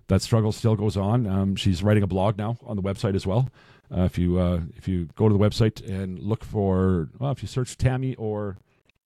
[0.08, 1.26] that struggle still goes on.
[1.26, 3.48] Um, she's writing a blog now on the website as well.
[3.94, 7.42] Uh, if you uh, if you go to the website and look for, well, if
[7.42, 8.56] you search Tammy or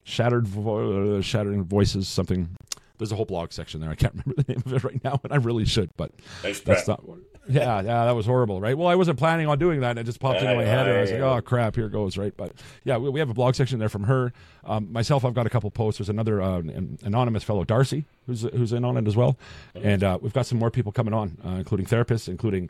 [0.08, 2.48] shattered vo- uh, shattering voices something
[2.96, 5.20] there's a whole blog section there i can't remember the name of it right now
[5.22, 6.12] and i really should but
[6.42, 7.02] Nice that's not
[7.52, 10.04] yeah yeah that was horrible right well i wasn't planning on doing that and it
[10.04, 12.52] just popped into my head and i was like oh crap here goes right but
[12.84, 14.32] yeah we, we have a blog section there from her
[14.64, 18.42] um, myself i've got a couple posts there's another uh, an anonymous fellow darcy who's
[18.42, 19.36] who's in on it as well
[19.74, 22.68] and uh, we've got some more people coming on uh, including therapists including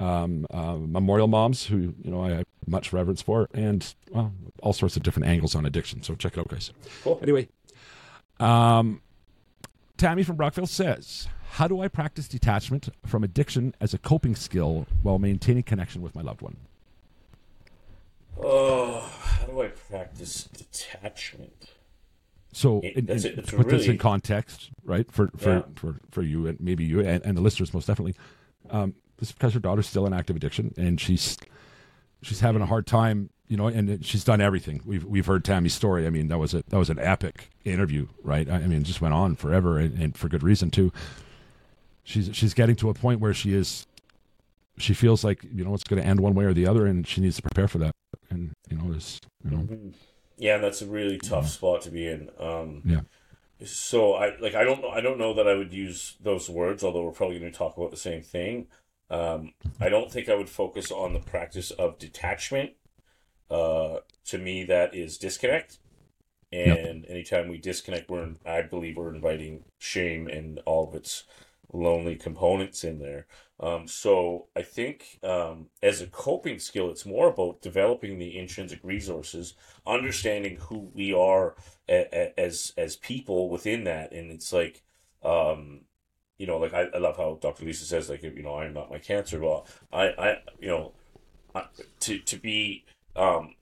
[0.00, 4.72] um, uh, memorial moms who you know I have much reverence for, and well, all
[4.72, 6.02] sorts of different angles on addiction.
[6.02, 6.72] So check it out, guys.
[7.02, 7.18] Cool.
[7.22, 7.48] Anyway,
[8.40, 9.00] um,
[9.96, 14.86] Tammy from Brockville says, "How do I practice detachment from addiction as a coping skill
[15.02, 16.56] while maintaining connection with my loved one?"
[18.42, 21.70] Oh, how do I practice detachment?
[22.52, 25.10] So, It- in, that's in- a- it's to put this in context, right?
[25.10, 25.62] For for, Yeah.
[25.76, 28.14] for for you and maybe you and, and the listeners most definitely,
[28.70, 31.36] um, this is because her daughter's still in active addiction and she's
[32.22, 34.80] she's having a hard time, you know, and she's done everything.
[34.84, 36.06] We've we've heard Tammy's story.
[36.06, 38.48] I mean, that was a that was an epic interview, right?
[38.48, 40.92] I, I mean, it just went on forever and, and for good reason too.
[42.04, 43.86] She's she's getting to a point where she is,
[44.76, 47.06] she feels like you know it's going to end one way or the other, and
[47.06, 47.94] she needs to prepare for that.
[48.30, 49.92] And you know, there's you know,
[50.36, 52.30] Yeah, that's a really tough spot to be in.
[52.38, 53.00] Um, yeah.
[53.64, 56.84] So I like I don't know I don't know that I would use those words,
[56.84, 58.66] although we're probably going to talk about the same thing.
[59.10, 62.72] Um, I don't think I would focus on the practice of detachment.
[63.50, 65.78] Uh, to me, that is disconnect.
[66.52, 71.24] And anytime we disconnect, we're I believe we're inviting shame and all of its
[71.74, 73.26] lonely components in there.
[73.60, 78.80] Um, so I think um, as a coping skill, it's more about developing the intrinsic
[78.82, 79.54] resources,
[79.86, 81.54] understanding who we are
[81.88, 84.82] a, a, as as people within that, and it's like,
[85.22, 85.82] um,
[86.38, 87.64] you know, like I, I love how Dr.
[87.64, 89.40] Lisa says, like, you know, I am not my cancer.
[89.40, 90.92] Well, I, I, you know,
[91.54, 91.66] I-
[92.00, 92.84] to to be
[93.16, 93.54] um,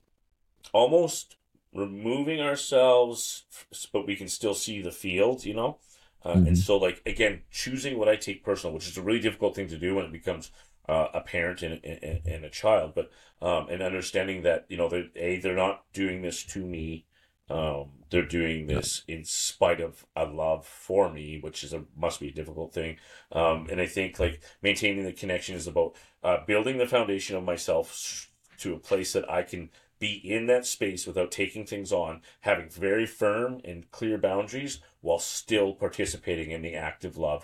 [0.73, 1.37] almost
[1.73, 3.45] removing ourselves,
[3.91, 5.79] but we can still see the field, you know.
[6.25, 9.55] Uh, And so, like again, choosing what I take personal, which is a really difficult
[9.55, 10.51] thing to do when it becomes
[10.87, 13.11] uh, a parent and, and, and a child, but
[13.41, 17.05] um, and understanding that you know they're a they're not doing this to me,
[17.49, 22.19] um, they're doing this in spite of a love for me, which is a must
[22.19, 22.97] be a difficult thing.
[23.31, 27.43] Um, and I think like maintaining the connection is about uh, building the foundation of
[27.43, 29.69] myself to a place that I can
[30.07, 35.19] be in that space without taking things on, having very firm and clear boundaries while
[35.19, 37.41] still participating in the active love.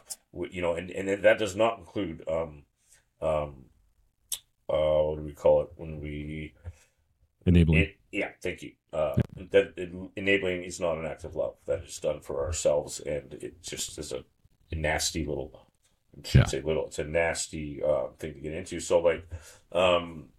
[0.58, 2.54] You know, and, and that does not include um
[3.22, 3.52] um
[4.70, 6.54] uh what do we call it when we
[7.46, 7.82] enabling.
[7.82, 8.72] it, yeah, thank you.
[8.92, 9.16] Uh,
[9.52, 11.56] that it, enabling is not an act of love.
[11.66, 14.24] That is done for ourselves, and it just is a,
[14.72, 15.52] a nasty little.
[16.18, 16.46] I should Yeah.
[16.48, 16.88] say little.
[16.88, 18.80] It's a nasty uh, thing to get into.
[18.80, 19.24] So like,
[19.72, 20.30] um,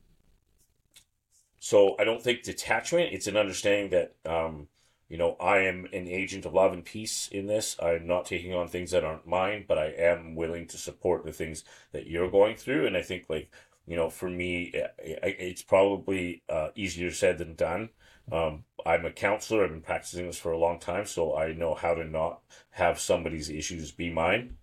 [1.61, 3.15] so I don't think detachment.
[3.15, 4.69] It's an understanding that um,
[5.09, 7.77] you know I am an agent of love and peace in this.
[7.83, 11.33] I'm not taking on things that aren't mine, but I am willing to support the
[11.33, 12.87] things that you're going through.
[12.87, 13.51] And I think like
[13.87, 17.91] you know, for me, i- i- it's probably uh, easier said than done.
[18.33, 19.65] Um, I'm a counselor.
[19.65, 22.41] I've been practicing this for a long time, so I know how to not
[22.71, 24.57] have somebody's issues be mine.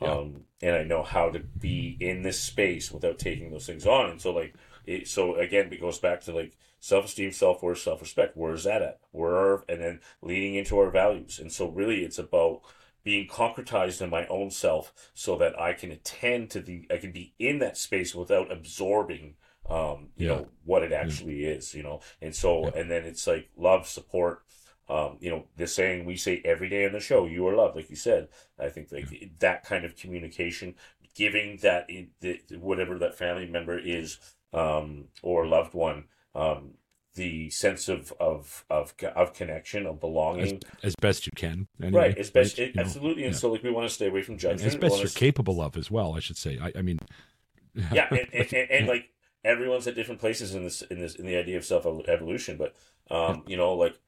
[0.00, 0.12] Yeah.
[0.12, 4.10] Um, and I know how to be in this space without taking those things on.
[4.10, 4.54] And so, like,
[4.86, 8.36] it, so again, it goes back to like self esteem, self worth, self respect.
[8.36, 9.00] Where is that at?
[9.12, 11.38] Where are, and then leading into our values.
[11.38, 12.62] And so, really, it's about
[13.04, 17.12] being concretized in my own self so that I can attend to the, I can
[17.12, 19.36] be in that space without absorbing,
[19.68, 20.34] um, you Yeah.
[20.34, 22.00] know, what it actually is, you know.
[22.20, 22.70] And so, Yeah.
[22.80, 24.42] and then it's like love, support,
[24.88, 27.76] um, you know, the saying we say every day on the show, "You are loved,"
[27.76, 28.28] like you said.
[28.58, 29.08] I think like
[29.40, 30.76] that kind of communication,
[31.14, 31.88] giving that
[32.20, 34.18] the, whatever that family member is
[34.52, 36.74] um, or loved one, um,
[37.16, 42.08] the sense of of of of connection of belonging as, as best you can anyway,
[42.08, 42.58] right as best?
[42.58, 43.40] It, absolutely know, and yeah.
[43.40, 45.90] so like we want to stay away from judgment as best you're capable of as
[45.90, 46.98] well i should say i, I mean
[47.92, 49.10] yeah and, and, and, and, like
[49.44, 52.76] everyone's at different places in this in this in the idea of self evolution but
[53.10, 53.98] um you know like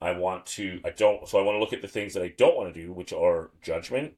[0.00, 2.34] i want to i don't so i want to look at the things that i
[2.36, 4.14] don't want to do which are judgment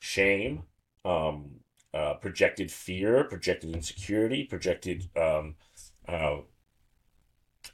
[0.00, 0.64] shame
[1.04, 1.60] um
[1.94, 5.54] uh projected fear projected insecurity projected um
[6.08, 6.38] uh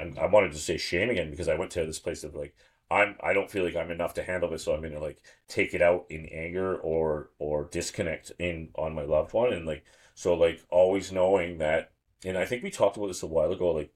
[0.00, 2.54] and I wanted to say shame again because I went to this place of like
[2.90, 5.74] I'm I don't feel like I'm enough to handle this, so I'm gonna like take
[5.74, 10.34] it out in anger or or disconnect in on my loved one, and like so
[10.34, 11.92] like always knowing that,
[12.24, 13.94] and I think we talked about this a while ago, like,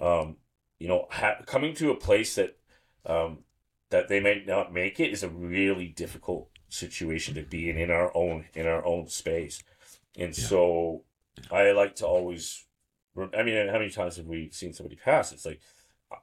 [0.00, 0.36] um,
[0.78, 2.56] you know, ha- coming to a place that,
[3.06, 3.40] um,
[3.90, 7.90] that they may not make it is a really difficult situation to be in in
[7.90, 9.62] our own in our own space,
[10.16, 10.44] and yeah.
[10.44, 11.04] so
[11.50, 12.64] I like to always
[13.16, 15.32] I mean, how many times have we seen somebody pass?
[15.32, 15.60] It's like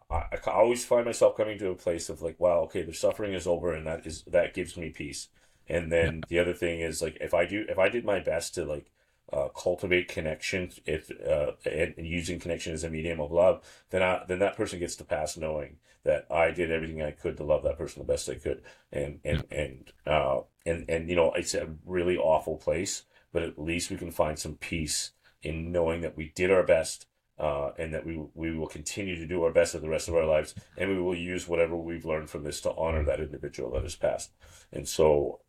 [0.09, 3.33] I, I always find myself coming to a place of like, wow, okay, the suffering
[3.33, 5.29] is over, and that is that gives me peace.
[5.69, 6.21] And then yeah.
[6.29, 8.91] the other thing is like, if I do, if I did my best to like
[9.31, 14.01] uh, cultivate connection, if uh, and, and, using connection as a medium of love, then
[14.01, 17.43] I then that person gets to pass knowing that I did everything I could to
[17.43, 18.61] love that person the best I could,
[18.91, 23.03] and and and uh and and you know it's a really awful place,
[23.33, 25.11] but at least we can find some peace
[25.43, 27.07] in knowing that we did our best
[27.39, 30.15] uh, and that we we will continue to do our best for the rest of
[30.15, 33.71] our lives, and we will use whatever we've learned from this to honor that individual
[33.71, 34.31] that has passed.
[34.71, 35.41] And so,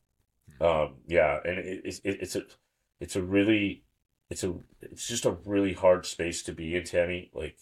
[0.60, 2.42] um, yeah, and it, it, it's a
[3.00, 3.84] it's a really
[4.30, 7.30] it's a it's just a really hard space to be in, Tammy.
[7.34, 7.58] Like,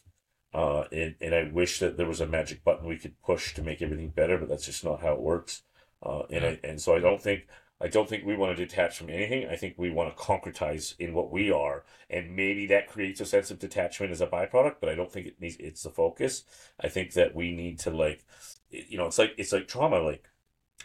[0.55, 3.63] uh, and and I wish that there was a magic button we could push to
[3.63, 5.63] make everything better, but that's just not how it works.
[6.03, 7.47] Uh, and I, and so I don't think
[7.81, 9.47] I don't think we want to detach from anything.
[9.49, 13.27] I think we want to concretize in what we are, and maybe that creates a
[13.27, 14.77] sense of detachment as a byproduct.
[14.81, 16.45] But I don't think it needs it's the focus.
[16.81, 18.25] I think that we need to like,
[18.71, 19.99] you know, it's like it's like trauma.
[20.01, 20.25] Like,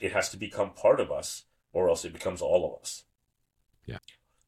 [0.01, 3.03] it has to become part of us, or else it becomes all of us.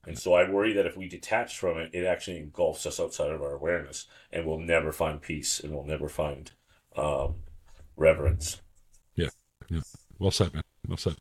[0.06, 0.10] Yeah.
[0.10, 3.32] And so I worry that if we detach from it, it actually engulfs us outside
[3.32, 6.52] of our awareness, and we'll never find peace, and we'll never find
[6.96, 7.36] um,
[7.96, 8.62] reverence.
[9.16, 9.30] Yeah.
[9.70, 9.82] Yeah.
[10.20, 10.64] Well said, man.
[10.88, 11.16] Well said.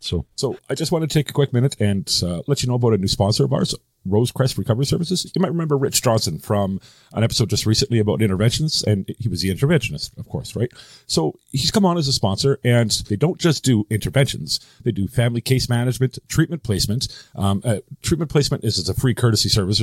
[0.00, 2.74] So, so I just want to take a quick minute and uh, let you know
[2.74, 3.74] about a new sponsor of ours,
[4.08, 5.30] Rosecrest Recovery Services.
[5.34, 6.80] You might remember Rich Johnson from
[7.12, 10.70] an episode just recently about interventions, and he was the interventionist, of course, right?
[11.06, 15.08] So he's come on as a sponsor, and they don't just do interventions; they do
[15.08, 17.08] family case management, treatment placement.
[17.34, 19.82] Um, uh, treatment placement is, is a free courtesy service,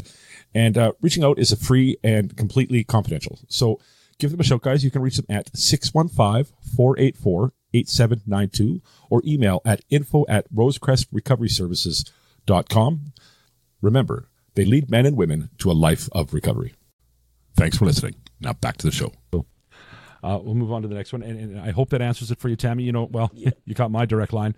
[0.53, 3.39] and uh, reaching out is a free and completely confidential.
[3.47, 3.79] So
[4.19, 4.83] give them a shout, guys.
[4.83, 13.13] You can reach them at 615 484 8792 or email at info at rosecrestrecoveryservices.com.
[13.81, 16.73] Remember, they lead men and women to a life of recovery.
[17.55, 18.15] Thanks for listening.
[18.39, 19.13] Now back to the show.
[19.33, 22.39] Uh, we'll move on to the next one, and, and, I hope that answers it
[22.39, 22.83] for you, Tammy.
[22.83, 23.49] You know, well, yeah.
[23.65, 24.55] you got my direct line.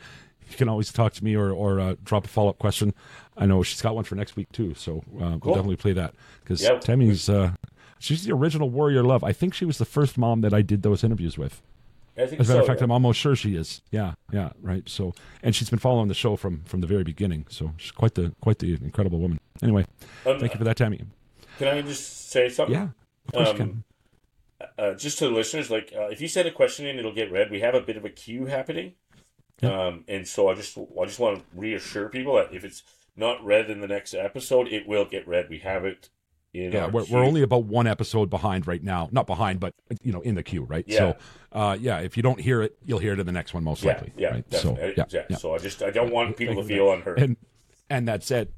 [0.49, 2.93] You can always talk to me or, or uh, drop a follow up question.
[3.37, 5.39] I know she's got one for next week too, so uh, cool.
[5.41, 6.81] we'll definitely play that because yep.
[6.81, 7.53] Tammy's uh,
[7.97, 9.23] she's the original warrior love.
[9.23, 11.61] I think she was the first mom that I did those interviews with.
[12.15, 12.85] As a matter so, of fact, yeah.
[12.85, 13.81] I'm almost sure she is.
[13.89, 14.87] Yeah, yeah, right.
[14.87, 17.47] So, and she's been following the show from from the very beginning.
[17.49, 19.39] So she's quite the quite the incredible woman.
[19.63, 19.85] Anyway,
[20.25, 21.03] um, thank you for that, Tammy.
[21.57, 22.75] Can I just say something?
[22.75, 22.89] Yeah,
[23.27, 23.83] of course um, you can.
[24.77, 27.31] Uh, just to the listeners, like uh, if you send a question in, it'll get
[27.31, 27.49] read.
[27.49, 28.93] We have a bit of a queue happening,
[29.61, 29.87] yeah.
[29.87, 32.83] um, and so I just I just want to reassure people that if it's
[33.15, 35.49] not read in the next episode, it will get read.
[35.49, 36.09] We have it
[36.53, 39.09] yeah, we're, we're only about one episode behind right now.
[39.11, 39.73] Not behind, but
[40.03, 40.85] you know, in the queue, right?
[40.87, 40.97] Yeah.
[40.97, 41.17] So,
[41.51, 43.83] uh, yeah, if you don't hear it, you'll hear it in the next one, most
[43.83, 44.13] yeah, likely.
[44.17, 44.53] Yeah, right?
[44.53, 47.19] So, yeah, yeah, yeah, So I just I don't want people to feel unheard.
[47.19, 47.37] And
[47.89, 48.49] and that said,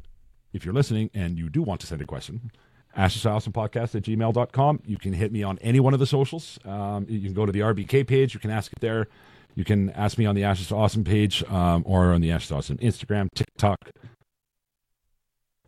[0.53, 2.51] if you're listening and you do want to send a question,
[2.95, 4.79] podcast at gmail.com.
[4.85, 6.59] You can hit me on any one of the socials.
[6.65, 8.33] Um, you can go to the RBK page.
[8.33, 9.07] You can ask it there.
[9.55, 12.49] You can ask me on the Ashes to Awesome page um, or on the Ashes
[12.49, 13.89] to Awesome Instagram, TikTok,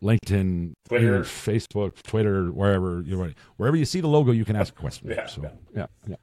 [0.02, 4.76] LinkedIn, Twitter, Facebook, Twitter, wherever you wherever you see the logo, you can ask a
[4.76, 5.10] question.
[5.10, 6.16] yeah, so, yeah, yeah.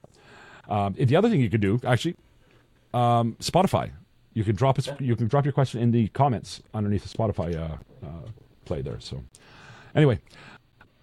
[0.68, 2.16] Um, the other thing you could do, actually,
[2.94, 3.92] um, Spotify.
[4.32, 7.56] You can drop a, you can drop your question in the comments underneath the Spotify
[7.56, 8.28] uh, uh,
[8.66, 9.00] play there.
[9.00, 9.22] So,
[9.94, 10.20] anyway,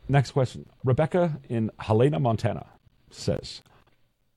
[0.07, 0.67] next question.
[0.83, 2.67] Rebecca in Helena, Montana,
[3.09, 3.63] says,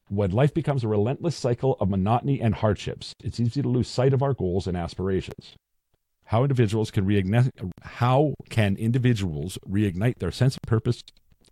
[0.09, 4.15] "When life becomes a relentless cycle of monotony and hardships, it's easy to lose sight
[4.15, 5.57] of our goals and aspirations
[6.27, 7.51] how individuals can reignite
[7.83, 11.03] how can individuals reignite their sense of purpose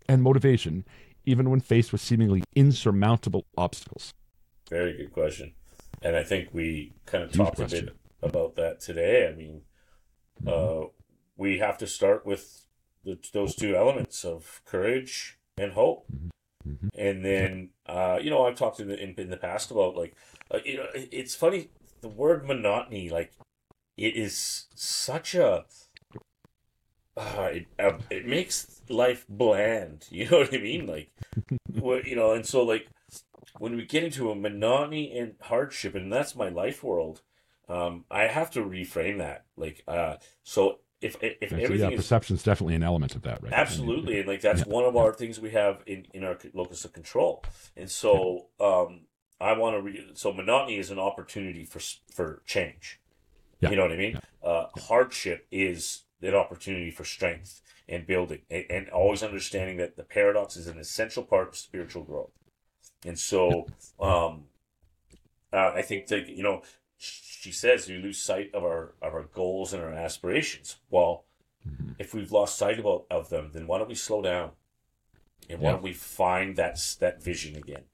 [0.09, 0.85] and motivation
[1.27, 4.12] even when faced with seemingly insurmountable obstacles
[4.70, 5.55] Very good question.
[6.03, 9.29] And I think we kind of Huge talked a bit about that today.
[9.29, 9.62] I mean,
[10.47, 10.89] uh,
[11.37, 12.66] we have to start with
[13.05, 16.07] the, those two elements of courage and hope.
[16.66, 16.89] Mhm.
[16.97, 20.14] And then, uh, you know, I've talked in the, in, in the past about like,
[20.51, 21.68] uh, you know, it's funny,
[22.01, 23.33] the word monotony, like,
[23.97, 25.64] it is such a,
[27.16, 30.07] uh, it, uh, it makes life bland.
[30.11, 30.86] You know what I mean?
[30.86, 31.12] Like,
[31.72, 32.88] you know, and so like,
[33.59, 37.22] when we get into a monotony and hardship, and that's my life world,
[37.68, 39.47] um, I have to reframe that.
[39.57, 43.14] Like, uh, so if if, if Okay, so everything yeah, is perception's definitely an element
[43.16, 43.53] of that, right?
[43.53, 45.03] Absolutely, and like that's Yeah, one of yeah.
[45.03, 47.45] our things we have in in our locus of control.
[47.76, 49.03] And so, um,
[49.40, 51.80] I want to re- so monotony is an opportunity for
[52.12, 53.01] for change.
[53.65, 54.19] Yeah, You know what I mean?
[54.43, 60.05] Uh, hardship is an opportunity for strength and building, and, and always understanding that the
[60.05, 62.33] paradox is an essential part of spiritual growth.
[63.05, 64.45] And so, um,
[65.53, 66.62] uh, I think that you know,
[66.97, 70.77] she says we lose sight of our of our goals and our aspirations.
[70.91, 71.25] Well,
[71.65, 71.95] Mhm.
[71.99, 74.53] if we've lost sight of, of them, then why don't we slow down?
[75.49, 75.73] And why Yeah.
[75.73, 77.85] don't we find that that vision again?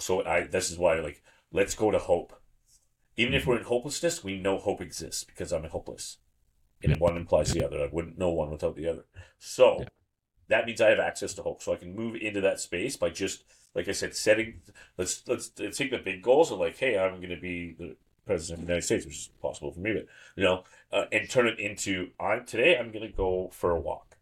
[0.00, 2.41] So I this is why like let's go to hope.
[3.16, 6.18] Even if we're in hopelessness, we know hope exists because I'm hopeless.
[6.82, 7.82] And one implies the other.
[7.82, 9.04] I wouldn't know one without the other.
[9.38, 9.88] So Yeah.
[10.48, 11.62] that means I have access to hope.
[11.62, 13.44] So I can move into that space by just
[13.74, 14.60] like I said, setting
[14.98, 17.96] let's let's, let's take the big goals of like, hey, I'm gonna be the
[18.26, 20.06] president of the United States, which is possible for me, but
[20.36, 24.16] you know, uh, and turn it into I'm today I'm gonna go for a walk.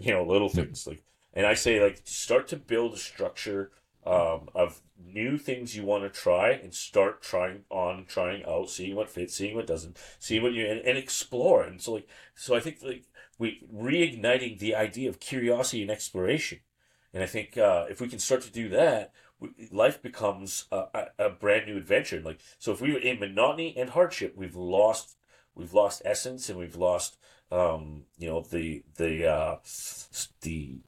[0.00, 1.02] You know, little things like,
[1.34, 3.70] and I say like start to build a structure
[4.04, 8.96] um, of new things you want to try and start trying on, trying out, seeing
[8.96, 11.62] what fits, seeing what doesn't, seeing what you and, and explore.
[11.62, 13.04] And so like, so I think like
[13.38, 16.60] we reigniting the idea of curiosity and exploration.
[17.14, 19.12] And I think uh, if we can start to do that,
[19.70, 22.20] life becomes a, a, a brand new adventure.
[22.20, 25.16] Like so, if we were in monotony and hardship, we've lost
[25.54, 27.18] we've lost essence and we've lost
[27.50, 29.56] um, you know the the uh,
[30.40, 30.78] the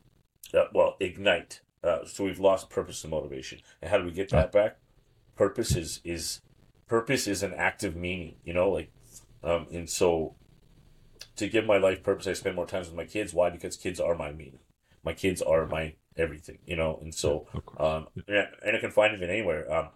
[0.55, 1.61] uh, well ignite.
[1.85, 3.61] Uh, so we've lost purpose and motivation.
[3.83, 4.79] And how do we get that back?
[5.37, 6.41] Purpose is is
[6.87, 8.37] purpose is an active meaning.
[8.45, 8.91] You know, like
[9.43, 10.35] um, and so
[11.37, 13.35] to give my life purpose, I spend more time with my kids.
[13.35, 13.51] Why?
[13.51, 14.61] Because kids are my meaning.
[15.05, 16.59] My kids are my everything.
[16.65, 17.47] You know, and so
[17.79, 19.73] um, and I can find it in anywhere.
[19.73, 19.89] Um,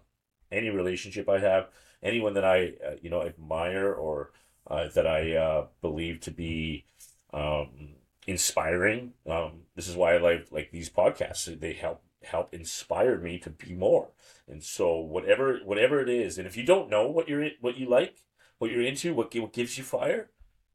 [0.50, 1.68] any relationship I have,
[2.02, 4.32] anyone that I uh, you know admire or
[4.66, 6.84] uh, that I uh, believe to be
[7.32, 7.94] um,
[8.28, 9.14] inspiring.
[9.26, 11.58] Um, this is why I like like these podcasts.
[11.58, 14.10] They help help inspire me to be more.
[14.46, 17.88] And so whatever whatever it is, and if you don't know what you're what you
[17.88, 18.22] like,
[18.58, 20.30] what you're into, what what gives you fire,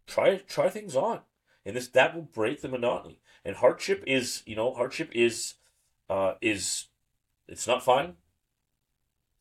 [0.07, 1.21] try try things on,
[1.63, 3.21] and this that will break the monotony.
[3.45, 5.53] And hardship is you know hardship is
[6.09, 6.87] uh, is
[7.47, 8.15] it's not fun,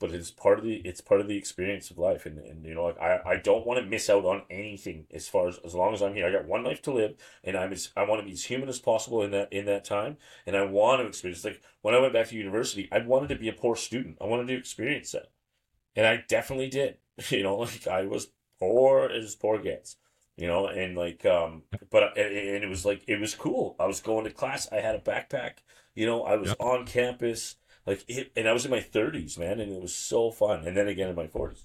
[0.02, 2.26] but it's part of the it's part of the experience of life.
[2.26, 5.28] And, and you know like I, I don't want to miss out on anything as
[5.28, 6.26] far as as long as I'm here.
[6.26, 8.68] I got one life to live, and I'm as, I want to be as human
[8.68, 10.18] as possible in that in that time.
[10.46, 13.36] And I want to experience like when I went back to university, I wanted to
[13.36, 14.18] be a poor student.
[14.20, 15.30] I wanted to experience that,
[15.96, 16.98] and I definitely did.
[17.30, 18.28] You know, like I was
[18.58, 19.96] poor as poor gets
[20.36, 24.00] you know and like um but and, it was like it was cool i was
[24.00, 25.58] going to class i had a backpack
[25.94, 26.56] you know i was Yep.
[26.60, 27.56] on campus
[27.86, 30.76] like it and i was in my 30s man and it was so fun and
[30.76, 31.64] then again in my 40s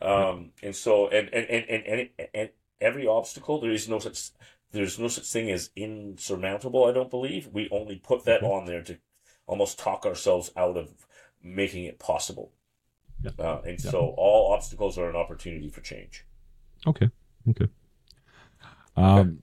[0.00, 2.48] um and so and and and and, and, and
[2.80, 4.30] every obstacle there is no such
[4.72, 8.82] there's no such thing as insurmountable i don't believe we only put that on there
[8.82, 8.98] to
[9.46, 10.90] almost talk ourselves out of
[11.42, 12.52] making it possible
[13.22, 13.32] Yeah.
[13.38, 16.24] uh, and so all obstacles are an opportunity for change
[16.84, 17.10] Okay.
[17.48, 17.68] Okay.
[18.96, 19.42] Um,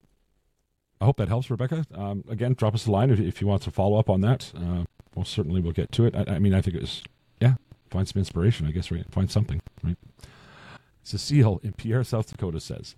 [0.99, 1.85] I hope that helps, Rebecca.
[1.93, 4.51] Um, again, drop us a line if, if you want to follow up on that.
[4.53, 4.83] Uh,
[5.25, 6.15] certainly we'll get to it.
[6.15, 7.03] I, I mean, I think it was,
[7.41, 7.55] yeah,
[7.89, 9.05] find some inspiration, I guess, right?
[9.11, 9.97] Find something, right?
[11.03, 12.95] Cecile in Pierre, South Dakota says,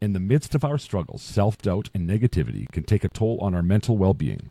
[0.00, 3.54] in the midst of our struggles, self doubt and negativity can take a toll on
[3.54, 4.50] our mental well being.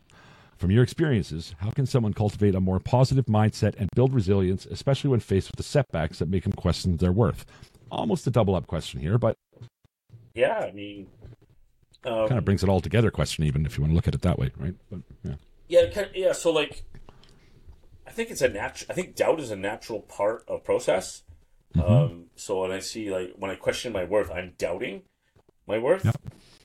[0.56, 5.10] From your experiences, how can someone cultivate a more positive mindset and build resilience, especially
[5.10, 7.46] when faced with the setbacks that make them question their worth?
[7.90, 9.36] Almost a double up question here, but
[10.34, 11.06] yeah i mean
[12.04, 14.14] um, kind of brings it all together question even if you want to look at
[14.14, 15.34] it that way right but yeah
[15.68, 16.32] Yeah, kind of, yeah.
[16.32, 16.84] So like,
[18.08, 18.90] I think it's a natural.
[18.90, 21.22] I think doubt is a natural part of process.
[21.80, 25.02] Um, so when I see like when I question my worth, I'm doubting
[25.66, 26.16] my worth, Yep.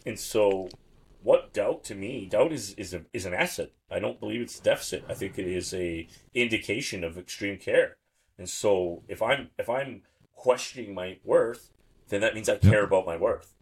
[0.05, 0.69] and so
[1.21, 3.71] what doubt to me, doubt is is a, is an asset.
[3.91, 5.03] I don't believe it's a deficit.
[5.09, 7.97] I think it is a indication of extreme care.
[8.37, 11.71] And so if I'm if I'm questioning my worth,
[12.07, 13.53] then that means I care about my worth.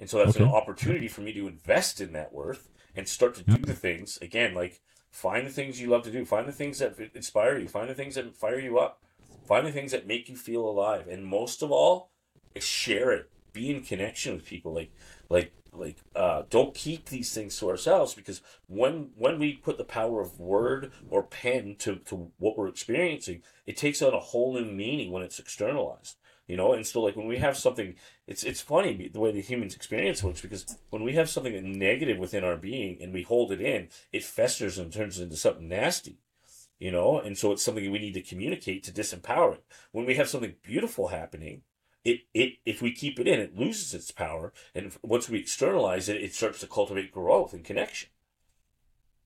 [0.00, 3.44] And so that's an opportunity for me to invest in that worth and start to
[3.44, 4.80] do the things again, like
[5.10, 7.94] find the things you love to do, find the things that inspire you, find the
[7.94, 9.00] things that fire you up,
[9.46, 12.10] Find the things that make you feel alive, and most of all,
[12.58, 13.30] share it.
[13.52, 14.74] Be in connection with people.
[14.74, 14.90] Like,
[15.28, 15.98] like, like.
[16.14, 20.40] Uh, don't keep these things to ourselves because when when we put the power of
[20.40, 25.12] word or pen to to what we're experiencing, it takes on a whole new meaning
[25.12, 26.16] when it's externalized.
[26.46, 29.40] You know, and so like when we have something, it's it's funny the way the
[29.40, 33.50] human's experience works because when we have something negative within our being and we hold
[33.50, 36.18] it in, it festers and turns into something nasty
[36.78, 37.18] you know?
[37.18, 39.64] And so it's something we need to communicate to disempower it.
[39.92, 41.62] When we have something beautiful happening
[42.04, 46.08] it, it if we keep it in it loses its power and once we externalize
[46.08, 48.10] it it starts to cultivate growth and connection.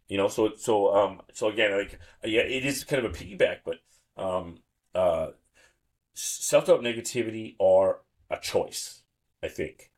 [0.08, 0.28] You know?
[0.28, 3.80] So so um so again like yeah it is kind of a piggyback but
[4.16, 4.60] um
[4.94, 5.28] uh
[6.22, 8.00] self-doubt negativity are
[8.30, 9.02] a choice
[9.42, 9.90] i think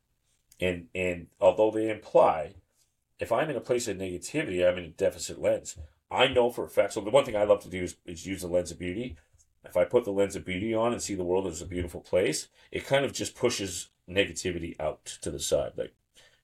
[0.60, 2.54] and and although they imply
[3.18, 5.76] if i'm in a place of negativity i'm in a deficit lens
[6.12, 6.92] I know for a fact.
[6.92, 9.16] So the one thing I love to do is, is use the lens of beauty.
[9.64, 12.00] If I put the lens of beauty on and see the world as a beautiful
[12.00, 15.72] place, it kind of just pushes negativity out to the side.
[15.76, 15.94] Like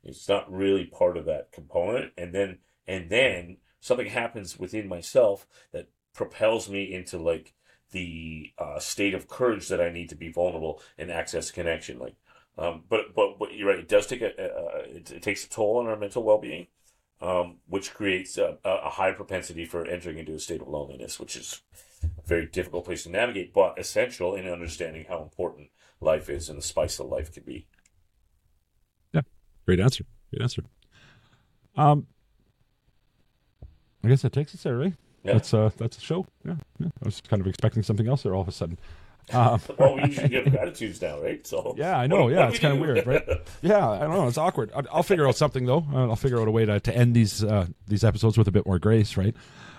[0.03, 2.13] it's not really part of that component.
[2.17, 7.53] And then and then something happens within myself that propels me into like
[7.93, 11.99] the uh, state of courage that I need to be vulnerable and access connection.
[11.99, 12.17] Like,
[12.57, 13.79] um, but but but you're right.
[13.79, 16.67] It does take a, a it, it takes a toll on our mental well being
[17.21, 21.37] um, which creates a, a high propensity for entering into a state of loneliness, which
[21.37, 21.63] is
[22.05, 25.71] a very difficult place to navigate, but essential in understanding how important
[26.01, 27.67] life is and the spice that life can be.
[29.13, 29.23] Yeah,
[29.67, 30.05] great answer.
[30.31, 30.63] Great answer.
[31.77, 32.07] Um,
[34.05, 34.95] I guess that takes us there, right?
[35.25, 35.33] Yeah.
[35.35, 36.27] That's uh, that's a show.
[36.45, 36.89] Yeah, yeah.
[37.03, 38.79] I was kind of expecting something else there all of a sudden.
[39.33, 41.47] Um, well, we usually give gratitudes now, right?
[41.47, 42.25] So yeah, I know.
[42.25, 43.27] What, yeah, what it's kind of weird, right?
[43.63, 44.29] Yeah, I don't know.
[44.29, 44.71] It's awkward.
[44.93, 45.85] I'll figure out something though.
[45.93, 48.67] I'll figure out a way to, to end these uh, these episodes with a bit
[48.67, 49.35] more grace, right?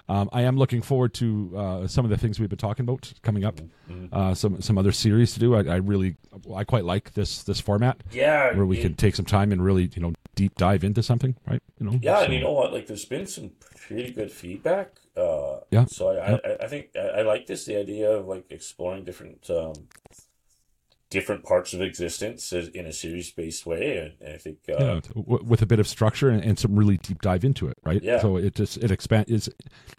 [0.09, 3.13] Um, I am looking forward to uh, some of the things we've been talking about
[3.21, 3.61] coming up.
[3.89, 4.07] Mm-hmm.
[4.11, 5.55] Uh, some some other series to do.
[5.55, 6.15] I, I, really,
[6.53, 8.01] I quite like this this format.
[8.11, 11.03] Yeah, where we it, can take some time and really, you know, deep dive into
[11.03, 11.61] something, right?
[11.79, 11.99] You know.
[12.01, 12.25] Yeah, so.
[12.25, 12.73] and you know what?
[12.73, 14.99] Like, there's been some pretty good feedback.
[15.15, 15.85] Uh, yeah.
[15.85, 16.37] So I, yeah.
[16.43, 19.73] I, I, think I, I, like this the idea of like exploring different um,
[21.09, 25.61] different parts of existence in a series based way, and I think uh, yeah, with
[25.61, 28.01] a bit of structure and, and, some really deep dive into it, right?
[28.01, 28.19] Yeah.
[28.19, 29.49] So it just it expand is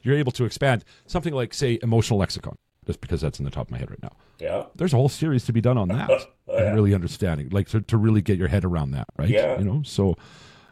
[0.02, 2.56] you're able to expand something like say emotional lexicon,
[2.86, 4.12] just because that's in the top of my head right now.
[4.38, 4.64] Yeah.
[4.76, 6.62] There's a whole series to be done on that, oh, yeah.
[6.64, 9.28] and really understanding, like to, to really get your head around that, right?
[9.28, 9.58] Yeah.
[9.58, 10.16] You know, so.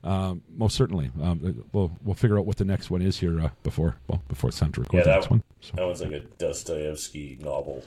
[0.04, 3.48] Um, most certainly, um, we'll we'll figure out what the next one is here uh,
[3.64, 5.42] before well before it's time to record yeah, the next one.
[5.60, 5.72] So.
[5.74, 7.82] That one's like a Dostoevsky novel.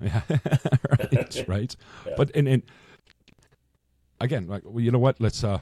[0.00, 0.20] Yeah,
[1.00, 1.76] right, right.
[2.06, 2.14] Yeah.
[2.16, 2.62] But and, and
[4.20, 5.20] again, like well, you know what?
[5.20, 5.60] Let's uh,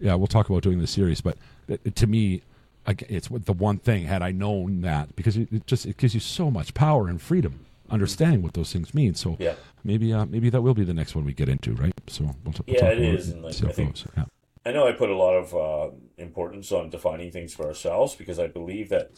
[0.00, 1.20] yeah, we'll talk about doing this series.
[1.20, 1.36] But
[1.68, 2.42] it, to me,
[2.86, 4.04] it's the one thing.
[4.04, 7.66] Had I known that, because it just it gives you so much power and freedom,
[7.88, 9.14] understanding what those things mean.
[9.14, 9.54] So yeah.
[9.84, 11.92] maybe uh, maybe that will be the next one we get into, right?
[12.06, 13.30] So we'll, t- we'll yeah, it is.
[13.30, 14.24] And like, I think, yeah.
[14.64, 18.38] I know I put a lot of uh, importance on defining things for ourselves because
[18.38, 19.10] I believe that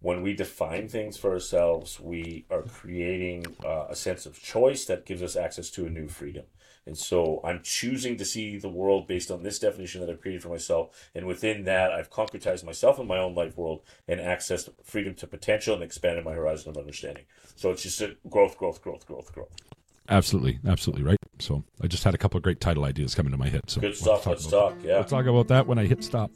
[0.00, 5.04] when we define things for ourselves, we are creating uh, a sense of choice that
[5.04, 6.44] gives us access to a new freedom.
[6.86, 10.42] And so I'm choosing to see the world based on this definition that I've created
[10.42, 11.10] for myself.
[11.14, 15.26] And within that, I've concretized myself in my own life world and accessed freedom to
[15.26, 17.24] potential and expanded my horizon of understanding.
[17.54, 19.69] So it's just growth, growth, growth, growth, growth.
[20.10, 21.16] Absolutely, absolutely right.
[21.38, 23.70] So I just had a couple of great title ideas coming to my head.
[23.70, 24.26] So good stuff.
[24.26, 24.74] Let's talk.
[24.82, 26.30] yeah, we'll talk about that when I hit stop.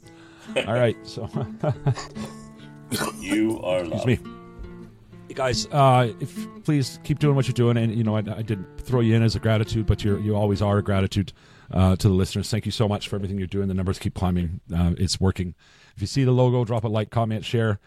[0.67, 0.95] All right.
[1.03, 1.29] So
[3.19, 4.19] you are Excuse me.
[5.27, 8.41] Hey guys, uh, if please keep doing what you're doing, and you know I, I
[8.41, 11.33] did throw you in as a gratitude, but you you always are a gratitude
[11.71, 12.49] uh, to the listeners.
[12.49, 13.67] Thank you so much for everything you're doing.
[13.67, 14.61] The numbers keep climbing.
[14.73, 15.55] Uh, it's working.
[15.95, 17.79] If you see the logo, drop a like, comment, share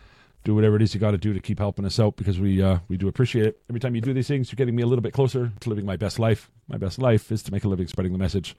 [0.44, 2.62] do whatever it is you got to do to keep helping us out because we
[2.62, 3.60] uh, we do appreciate it.
[3.68, 5.84] Every time you do these things, you're getting me a little bit closer to living
[5.84, 6.50] my best life.
[6.68, 8.56] My best life is to make a living spreading the message.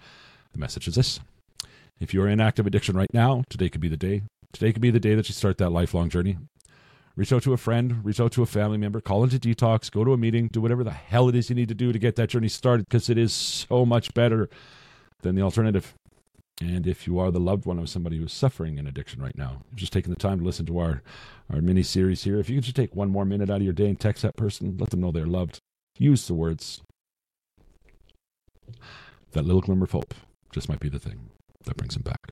[0.54, 1.20] The message is this:
[2.00, 4.24] If you're in active addiction right now, today could be the day.
[4.54, 6.38] Today could be the day that you start that lifelong journey.
[7.16, 10.06] Reach out to a friend, reach out to a family member, call into detox, go
[10.06, 12.16] to a meeting, do whatever the hell it is you need to do to get
[12.16, 14.50] that journey started because it is so much better
[15.22, 15.94] than the alternative.
[16.62, 19.62] And if you are the loved one of somebody who's suffering an addiction right now,
[19.76, 21.02] just taking the time to listen to our,
[21.52, 23.74] our mini series here, if you could just take one more minute out of your
[23.74, 25.60] day and text that person, let them know they're loved.
[25.98, 26.82] Use the words.
[29.32, 30.14] That little glimmer of hope
[30.52, 31.30] just might be the thing
[31.64, 32.30] that brings them back.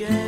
[0.00, 0.27] Body's